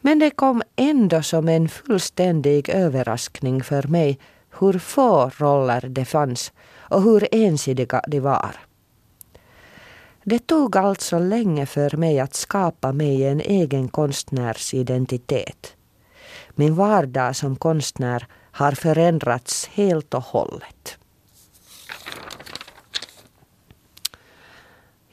Men 0.00 0.18
det 0.18 0.30
kom 0.30 0.62
ändå 0.76 1.22
som 1.22 1.48
en 1.48 1.68
fullständig 1.68 2.68
överraskning 2.68 3.62
för 3.62 3.82
mig 3.82 4.18
hur 4.58 4.78
få 4.78 5.30
roller 5.36 5.80
det 5.88 6.04
fanns 6.04 6.52
och 6.78 7.02
hur 7.02 7.28
ensidiga 7.32 8.02
de 8.08 8.20
var. 8.20 8.56
Det 10.24 10.46
tog 10.46 10.76
alltså 10.76 11.18
länge 11.18 11.66
för 11.66 11.96
mig 11.96 12.20
att 12.20 12.34
skapa 12.34 12.92
mig 12.92 13.26
en 13.26 13.40
egen 13.40 13.88
konstnärsidentitet. 13.88 15.76
Min 16.54 16.74
vardag 16.74 17.36
som 17.36 17.56
konstnär 17.56 18.26
har 18.52 18.72
förändrats 18.72 19.66
helt 19.66 20.14
och 20.14 20.22
hållet. 20.22 20.98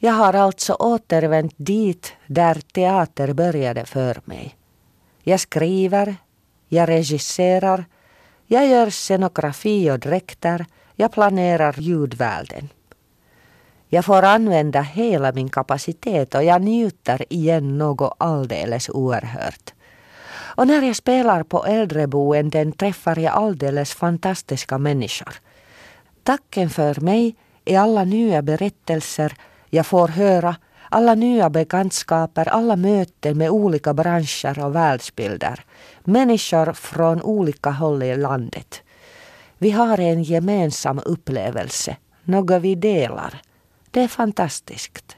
Jag 0.02 0.12
har 0.12 0.34
alltså 0.34 0.74
återvänt 0.74 1.54
dit 1.56 2.12
där 2.26 2.54
teater 2.54 3.32
började 3.32 3.84
för 3.84 4.20
mig. 4.24 4.56
Jag 5.22 5.40
skriver, 5.40 6.16
jag 6.68 6.88
regisserar, 6.88 7.84
jag 8.46 8.66
gör 8.68 8.90
scenografi 8.90 9.90
och 9.90 9.98
dräkter, 9.98 10.66
jag 10.94 11.12
planerar 11.12 11.74
ljudvärlden. 11.78 12.68
Jag 13.88 14.04
får 14.04 14.22
använda 14.22 14.80
hela 14.80 15.32
min 15.32 15.48
kapacitet 15.48 16.34
och 16.34 16.44
jag 16.44 16.62
njuter 16.62 17.32
igen 17.32 17.78
något 17.78 18.16
alldeles 18.18 18.88
oerhört. 18.88 19.74
Och 20.56 20.66
när 20.66 20.82
jag 20.82 20.96
spelar 20.96 21.42
på 21.42 21.64
äldreboenden 21.64 22.72
träffar 22.72 23.18
jag 23.18 23.32
alldeles 23.32 23.94
fantastiska 23.94 24.78
människor. 24.78 25.34
Tacken 26.22 26.70
för 26.70 27.00
mig 27.00 27.36
är 27.64 27.78
alla 27.78 28.04
nya 28.04 28.42
berättelser 28.42 29.34
jag 29.70 29.86
får 29.86 30.08
höra, 30.08 30.56
alla 30.88 31.14
nya 31.14 31.50
bekantskaper, 31.50 32.48
alla 32.48 32.76
möten 32.76 33.38
med 33.38 33.50
olika 33.50 33.94
branscher 33.94 34.64
och 34.64 34.74
världsbilder. 34.74 35.64
Människor 36.04 36.72
från 36.72 37.22
olika 37.22 37.70
håll 37.70 38.02
i 38.02 38.16
landet. 38.16 38.82
Vi 39.58 39.70
har 39.70 40.00
en 40.00 40.22
gemensam 40.22 41.00
upplevelse, 41.04 41.96
något 42.24 42.62
vi 42.62 42.74
delar. 42.74 43.42
Det 43.90 44.00
är 44.00 44.08
fantastiskt. 44.08 45.16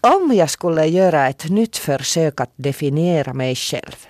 Om 0.00 0.32
jag 0.34 0.50
skulle 0.50 0.86
göra 0.86 1.28
ett 1.28 1.50
nytt 1.50 1.76
försök 1.76 2.40
att 2.40 2.52
definiera 2.56 3.34
mig 3.34 3.54
själv. 3.54 4.06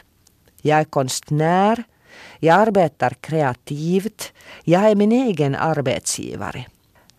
Jag 0.63 0.81
är 0.81 0.85
konstnär, 0.85 1.85
jag 2.39 2.61
arbetar 2.61 3.11
kreativt, 3.11 4.33
jag 4.65 4.91
är 4.91 4.95
min 4.95 5.13
egen 5.13 5.55
arbetsgivare. 5.55 6.67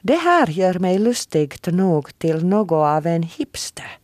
Det 0.02 0.16
här 0.16 0.48
gör 0.48 0.80
mig 0.80 1.00
lustigt 1.00 1.68
nog 1.68 2.20
till 2.20 2.46
något 2.46 2.72
av 2.72 3.08
en 3.08 3.24
hipster. 3.24 3.98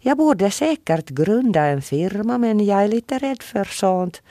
Jag 0.00 0.16
borde 0.16 0.50
säkert 0.50 1.08
grunda 1.08 1.64
en 1.64 1.82
firma 1.82 2.38
men 2.38 2.64
jag 2.64 2.82
är 2.82 2.88
lite 2.88 3.18
rädd 3.18 3.42
för 3.42 3.64
sånt. 3.64 4.22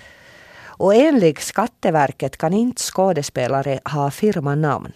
Och 0.61 0.95
enligt 0.95 1.39
Skatteverket 1.39 2.37
kan 2.37 2.53
inte 2.53 2.81
skådespelare 2.81 3.79
ha 3.85 4.11
firmanamn. 4.11 4.91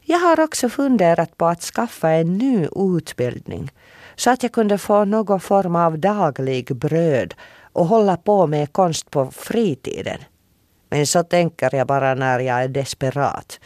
Jag 0.00 0.18
har 0.18 0.40
också 0.40 0.68
funderat 0.68 1.36
på 1.36 1.46
att 1.46 1.62
skaffa 1.62 2.10
en 2.10 2.38
ny 2.38 2.68
utbildning 2.76 3.70
så 4.16 4.30
att 4.30 4.42
jag 4.42 4.52
kunde 4.52 4.78
få 4.78 5.04
någon 5.04 5.40
form 5.40 5.76
av 5.76 5.98
daglig 5.98 6.76
bröd 6.76 7.34
och 7.72 7.86
hålla 7.86 8.16
på 8.16 8.46
med 8.46 8.72
konst 8.72 9.10
på 9.10 9.30
fritiden. 9.30 10.18
Men 10.90 11.06
så 11.06 11.22
tänker 11.22 11.74
jag 11.74 11.86
bara 11.86 12.14
när 12.14 12.40
jag 12.40 12.62
är 12.62 12.68
desperat. 12.68 13.60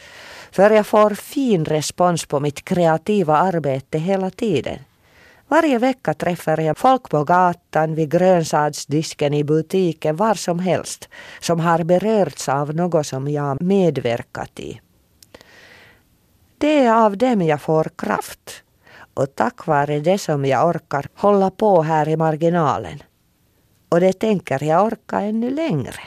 För 0.51 0.69
jag 0.69 0.87
får 0.87 1.09
fin 1.09 1.65
respons 1.65 2.25
på 2.25 2.39
mitt 2.39 2.65
kreativa 2.65 3.37
arbete 3.37 3.97
hela 3.97 4.29
tiden. 4.29 4.79
Varje 5.47 5.77
vecka 5.79 6.13
träffar 6.13 6.59
jag 6.59 6.77
folk 6.77 7.09
på 7.09 7.23
gatan, 7.23 7.95
vid 7.95 8.11
grönsaksdisken 8.11 9.33
i 9.33 9.43
butiken, 9.43 10.15
var 10.15 10.33
som 10.33 10.59
helst, 10.59 11.09
som 11.39 11.59
har 11.59 11.83
berörts 11.83 12.49
av 12.49 12.75
något 12.75 13.07
som 13.07 13.27
jag 13.27 13.61
medverkat 13.61 14.59
i. 14.59 14.81
Det 16.57 16.79
är 16.79 17.05
av 17.05 17.17
dem 17.17 17.41
jag 17.41 17.61
får 17.61 17.89
kraft 17.95 18.63
och 19.13 19.35
tack 19.35 19.67
vare 19.67 19.99
det 19.99 20.17
som 20.17 20.45
jag 20.45 20.67
orkar 20.69 21.07
hålla 21.15 21.51
på 21.51 21.81
här 21.81 22.09
i 22.09 22.17
marginalen. 22.17 23.03
Och 23.89 23.99
det 23.99 24.13
tänker 24.13 24.63
jag 24.63 24.85
orka 24.85 25.21
ännu 25.21 25.49
längre. 25.49 25.99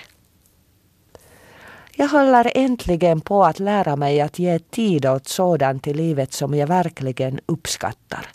Jag 2.00 2.08
håller 2.08 2.52
äntligen 2.54 3.20
på 3.20 3.44
att 3.44 3.58
lära 3.58 3.96
mig 3.96 4.20
att 4.20 4.38
ge 4.38 4.58
tid 4.58 5.06
åt 5.06 5.28
sådant 5.28 5.86
i 5.86 5.94
livet 5.94 6.32
som 6.32 6.54
jag 6.54 6.66
verkligen 6.66 7.40
uppskattar. 7.46 8.26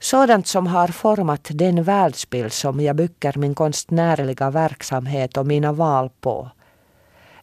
Sådant 0.00 0.46
som 0.46 0.66
har 0.66 0.88
format 0.88 1.48
den 1.52 1.82
världsbild 1.82 2.52
som 2.52 2.80
jag 2.80 2.96
bygger 2.96 3.38
min 3.38 3.54
konstnärliga 3.54 4.50
verksamhet 4.50 5.36
och 5.36 5.46
mina 5.46 5.72
val 5.72 6.10
på. 6.20 6.50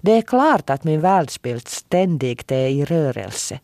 Det 0.01 0.11
är 0.11 0.21
klart 0.21 0.69
att 0.69 0.83
min 0.83 1.01
världsbild 1.01 1.67
ständigt 1.67 2.51
är 2.51 2.67
i 2.67 2.85
rörelse. 2.85 3.59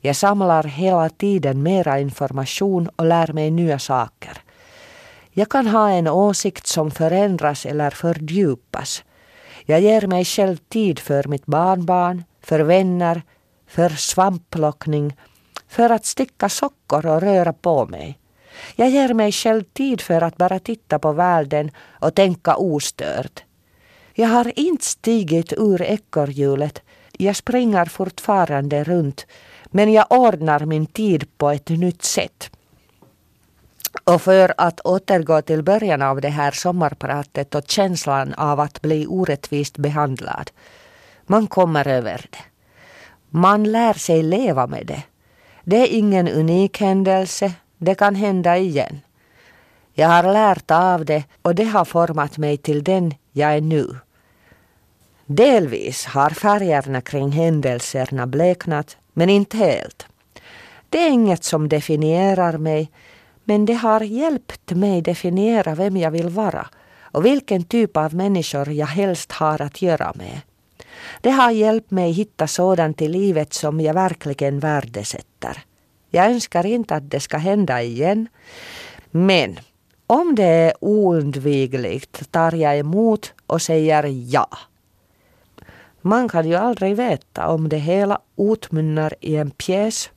Jag 0.00 0.16
samlar 0.16 0.64
hela 0.64 1.08
tiden 1.08 1.62
mera 1.62 2.00
information 2.00 2.88
och 2.96 3.06
lär 3.06 3.32
mig 3.32 3.50
nya 3.50 3.78
saker. 3.78 4.42
Jag 5.30 5.48
kan 5.48 5.66
ha 5.66 5.90
en 5.90 6.08
åsikt 6.08 6.66
som 6.66 6.90
förändras 6.90 7.66
eller 7.66 7.90
fördjupas. 7.90 9.04
Jag 9.64 9.80
ger 9.80 10.06
mig 10.06 10.24
själv 10.24 10.56
tid 10.56 10.98
för 10.98 11.28
mitt 11.28 11.46
barnbarn, 11.46 12.24
för 12.40 12.60
vänner, 12.60 13.22
för 13.66 13.88
svampplockning, 13.88 15.16
för 15.68 15.90
att 15.90 16.04
sticka 16.04 16.48
sockor 16.48 17.06
och 17.06 17.20
röra 17.20 17.52
på 17.52 17.86
mig. 17.86 18.18
Jag 18.76 18.90
ger 18.90 19.14
mig 19.14 19.32
själv 19.32 19.62
tid 19.62 20.00
för 20.00 20.20
att 20.22 20.36
bara 20.36 20.58
titta 20.58 20.98
på 20.98 21.12
världen 21.12 21.70
och 22.00 22.14
tänka 22.14 22.56
ostört. 22.56 23.44
Jag 24.14 24.28
har 24.28 24.58
inte 24.58 24.84
stigit 24.84 25.52
ur 25.52 25.82
ekorrhjulet. 25.82 26.82
Jag 27.12 27.36
springer 27.36 27.84
fortfarande 27.84 28.84
runt 28.84 29.26
men 29.70 29.92
jag 29.92 30.06
ordnar 30.10 30.66
min 30.66 30.86
tid 30.86 31.38
på 31.38 31.50
ett 31.50 31.68
nytt 31.68 32.02
sätt. 32.02 32.50
Och 34.04 34.22
för 34.22 34.54
att 34.56 34.80
återgå 34.80 35.42
till 35.42 35.62
början 35.62 36.02
av 36.02 36.20
det 36.20 36.28
här 36.28 36.50
sommarpratet 36.50 37.54
och 37.54 37.64
känslan 37.66 38.34
av 38.34 38.60
att 38.60 38.82
bli 38.82 39.06
orättvist 39.06 39.78
behandlad. 39.78 40.50
Man 41.26 41.46
kommer 41.46 41.88
över 41.88 42.26
det. 42.30 42.38
Man 43.30 43.64
lär 43.64 43.92
sig 43.92 44.22
leva 44.22 44.66
med 44.66 44.86
det. 44.86 45.02
Det 45.64 45.76
är 45.76 45.98
ingen 45.98 46.28
unik 46.28 46.80
händelse. 46.80 47.52
Det 47.78 47.94
kan 47.94 48.14
hända 48.14 48.56
igen. 48.56 49.00
Jag 49.94 50.08
har 50.08 50.32
lärt 50.32 50.70
av 50.70 51.04
det 51.04 51.24
och 51.42 51.54
det 51.54 51.64
har 51.64 51.84
format 51.84 52.38
mig 52.38 52.56
till 52.56 52.84
den 52.84 53.14
jag 53.32 53.54
är 53.54 53.60
nu. 53.60 53.96
Delvis 55.26 56.06
har 56.06 56.30
färgerna 56.30 57.00
kring 57.00 57.32
händelserna 57.32 58.26
bleknat, 58.26 58.96
men 59.12 59.28
inte 59.30 59.56
helt. 59.56 60.06
Det 60.88 60.98
är 60.98 61.10
inget 61.10 61.44
som 61.44 61.68
definierar 61.68 62.58
mig, 62.58 62.90
men 63.44 63.66
det 63.66 63.74
har 63.74 64.00
hjälpt 64.00 64.70
mig 64.70 65.02
definiera 65.02 65.74
vem 65.74 65.96
jag 65.96 66.10
vill 66.10 66.28
vara 66.28 66.66
och 67.00 67.24
vilken 67.24 67.64
typ 67.64 67.96
av 67.96 68.14
människor 68.14 68.70
jag 68.70 68.86
helst 68.86 69.32
har 69.32 69.62
att 69.62 69.82
göra 69.82 70.12
med. 70.14 70.40
Det 71.20 71.30
har 71.30 71.50
hjälpt 71.50 71.90
mig 71.90 72.12
hitta 72.12 72.46
sådant 72.46 73.02
i 73.02 73.08
livet 73.08 73.52
som 73.52 73.80
jag 73.80 73.94
verkligen 73.94 74.60
värdesätter. 74.60 75.64
Jag 76.10 76.30
önskar 76.30 76.66
inte 76.66 76.94
att 76.94 77.10
det 77.10 77.20
ska 77.20 77.36
hända 77.36 77.82
igen, 77.82 78.28
men 79.10 79.58
Om 80.06 80.34
det 80.34 80.44
är 80.44 80.72
oundvikligt 80.80 82.30
tar 82.30 82.54
jag 82.54 82.78
emot 82.78 83.32
och 83.46 83.62
säger 83.62 84.04
ja. 84.06 84.48
Man 86.00 86.28
kan 86.28 86.48
ju 86.48 86.54
aldrig 86.54 86.96
veta 86.96 87.48
om 87.48 87.68
det 87.68 87.78
hela 87.78 88.20
utmynnar 88.36 89.14
i 89.20 89.36
en 89.36 89.50
pjäs 89.50 90.10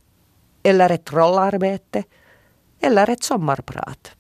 eller 0.64 0.90
ett 0.90 1.14
rollarbete 1.14 2.04
eller 2.86 3.10
ett 3.10 3.24
sommarprat. 3.24 4.16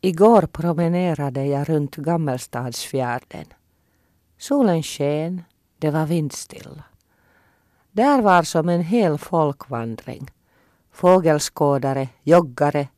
Igår 0.00 0.42
promenerade 0.42 1.46
jag 1.46 1.68
runt 1.68 1.96
Gammelstadsfjärden. 1.96 3.44
Solen 4.38 4.82
sken, 4.82 5.42
det 5.78 5.90
var 5.90 6.06
vindstilla. 6.06 6.84
Där 7.90 8.22
var 8.22 8.42
som 8.42 8.68
en 8.68 8.82
hel 8.82 9.18
folkvandring. 9.18 10.30
Fågelskådare, 10.92 12.08
joggare, 12.22 12.88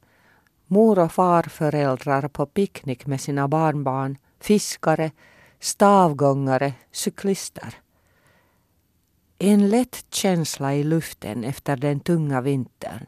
mor 0.66 0.98
och 0.98 1.12
farföräldrar 1.12 2.28
på 2.28 2.46
picknick 2.46 3.06
med 3.06 3.20
sina 3.20 3.48
barnbarn, 3.48 4.18
fiskare, 4.40 5.10
stavgångare, 5.60 6.72
cyklister. 6.92 7.74
En 9.38 9.68
lätt 9.68 10.06
känsla 10.10 10.74
i 10.74 10.84
luften 10.84 11.44
efter 11.44 11.76
den 11.76 12.00
tunga 12.00 12.40
vintern. 12.40 13.06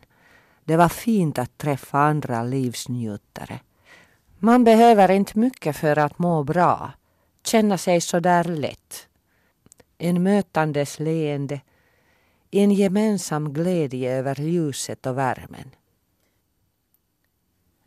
Det 0.67 0.77
var 0.77 0.89
fint 0.89 1.39
att 1.39 1.59
träffa 1.59 1.99
andra 1.99 2.43
livsnjutare. 2.43 3.61
Man 4.39 4.65
behöver 4.65 5.11
inte 5.11 5.39
mycket 5.39 5.77
för 5.77 5.99
att 5.99 6.19
må 6.19 6.45
bra, 6.45 6.93
känna 7.45 7.79
sig 7.79 8.01
så 8.01 8.21
där 8.21 8.45
lätt. 8.45 9.09
En 9.99 10.23
mötandes 10.23 10.99
leende, 10.99 11.61
en 12.51 12.71
gemensam 12.71 13.53
glädje 13.53 14.13
över 14.13 14.41
ljuset 14.41 15.07
och 15.07 15.19
värmen. 15.19 15.71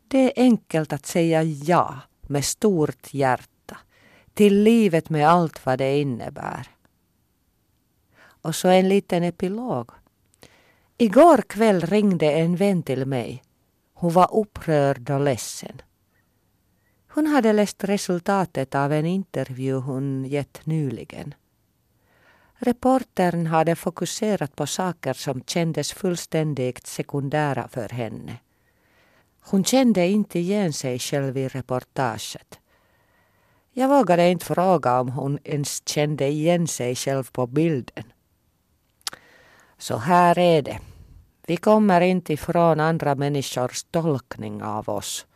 Det 0.08 0.18
är 0.18 0.42
enkelt 0.42 0.92
att 0.92 1.06
säga 1.06 1.42
ja 1.42 2.00
med 2.22 2.44
stort 2.44 3.14
hjärta 3.14 3.78
till 4.34 4.62
livet 4.62 5.10
med 5.10 5.28
allt 5.28 5.66
vad 5.66 5.78
det 5.78 6.00
innebär. 6.00 6.68
Och 8.20 8.54
så 8.54 8.68
en 8.68 8.88
liten 8.88 9.22
epilog. 9.22 9.90
Igår 11.02 11.42
kväll 11.48 11.80
ringde 11.80 12.32
en 12.32 12.56
vän 12.56 12.82
till 12.82 13.06
mig. 13.06 13.42
Hon 13.94 14.12
var 14.12 14.34
upprörd 14.34 15.10
och 15.10 15.20
ledsen. 15.20 15.82
Hon 17.08 17.26
hade 17.26 17.52
läst 17.52 17.84
resultatet 17.84 18.74
av 18.74 18.92
en 18.92 19.06
intervju 19.06 19.74
hon 19.74 20.24
gett 20.24 20.66
nyligen. 20.66 21.34
Reportern 22.54 23.46
hade 23.46 23.76
fokuserat 23.76 24.56
på 24.56 24.66
saker 24.66 25.12
som 25.12 25.42
kändes 25.42 25.92
fullständigt 25.92 26.86
sekundära 26.86 27.68
för 27.68 27.88
henne. 27.88 28.36
Hon 29.40 29.64
kände 29.64 30.06
inte 30.06 30.38
igen 30.38 30.72
sig 30.72 30.98
själv 30.98 31.36
i 31.36 31.48
reportaget. 31.48 32.58
Jag 33.72 33.88
vågade 33.88 34.30
inte 34.30 34.46
fråga 34.46 35.00
om 35.00 35.08
hon 35.08 35.38
ens 35.44 35.88
kände 35.88 36.26
igen 36.26 36.68
sig 36.68 36.94
själv 36.94 37.30
på 37.32 37.46
bilden. 37.46 38.04
Så 39.78 39.96
här 39.96 40.38
är 40.38 40.62
det. 40.62 40.78
Vi 41.50 41.56
kommer 41.56 42.00
inte 42.00 42.32
ifrån 42.32 42.80
andra 42.80 43.14
människors 43.14 43.82
tolkning 43.82 44.62
av 44.62 44.88
oss. 44.88 45.26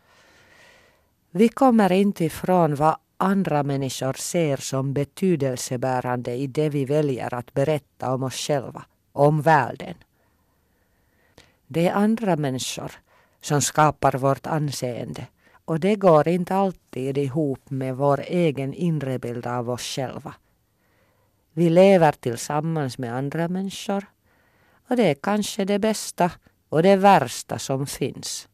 Vi 1.31 1.49
kommer 1.49 1.93
inte 1.93 2.25
ifrån 2.25 2.75
vad 2.75 2.97
andra 3.17 3.63
människor 3.63 4.13
ser 4.13 4.57
som 4.57 4.93
betydelsebärande 4.93 6.35
i 6.35 6.47
det 6.47 6.69
vi 6.69 6.85
väljer 6.85 7.35
att 7.35 7.55
berätta 7.55 8.15
om 8.15 8.23
oss 8.23 8.35
själva, 8.35 8.85
om 9.13 9.43
världen. 9.43 9.95
Det 11.67 11.89
är 11.89 11.95
andra 11.95 12.37
människor 12.37 12.93
som 13.41 13.63
skapar 13.63 14.13
vårt 14.13 14.47
anseende 14.47 15.27
och 15.65 15.81
det 15.81 15.97
går 15.97 16.29
inte 16.29 16.55
alltid 16.55 17.19
ihop 17.19 17.71
med 17.71 17.97
vår 17.97 18.21
egen 18.27 18.75
inre 18.75 19.19
bild 19.19 19.47
av 19.47 19.71
oss 19.71 19.83
själva. 19.83 20.35
Vi 21.53 21.71
lever 21.71 22.13
tillsammans 22.13 22.99
med 22.99 23.15
andra 23.15 23.49
människor 23.49 24.05
och 24.89 24.97
det 24.97 25.11
är 25.11 25.15
kanske 25.15 25.65
det 25.65 25.79
bästa 25.79 26.31
och 26.69 26.83
det 26.83 26.97
värsta 26.97 27.59
som 27.59 27.87
finns. 27.87 28.49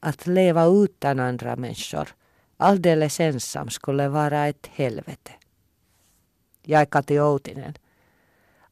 Att 0.00 0.26
leva 0.26 0.64
utan 0.66 1.20
andra 1.20 1.56
människor, 1.56 2.08
alldeles 2.56 3.20
ensam, 3.20 3.68
skulle 3.68 4.08
vara 4.08 4.46
ett 4.46 4.66
helvete. 4.66 5.32
Jag 6.62 6.80
är 6.80 6.84
Kati 6.84 7.20
Outinen. 7.20 7.74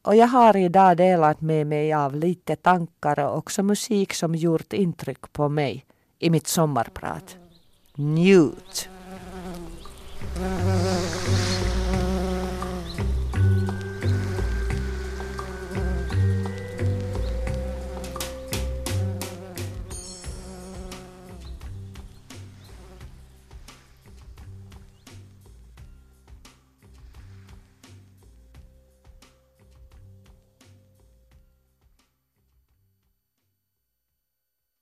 Och 0.02 0.16
jag 0.16 0.26
har 0.26 0.56
idag 0.56 0.96
delat 0.96 1.40
med 1.40 1.66
mig 1.66 1.92
av 1.92 2.16
lite 2.16 2.56
tankar 2.56 3.20
och 3.20 3.38
också 3.38 3.62
musik 3.62 4.14
som 4.14 4.34
gjort 4.34 4.72
intryck 4.72 5.32
på 5.32 5.48
mig 5.48 5.86
i 6.18 6.30
mitt 6.30 6.46
sommarprat. 6.46 7.36
Njut! 7.94 8.88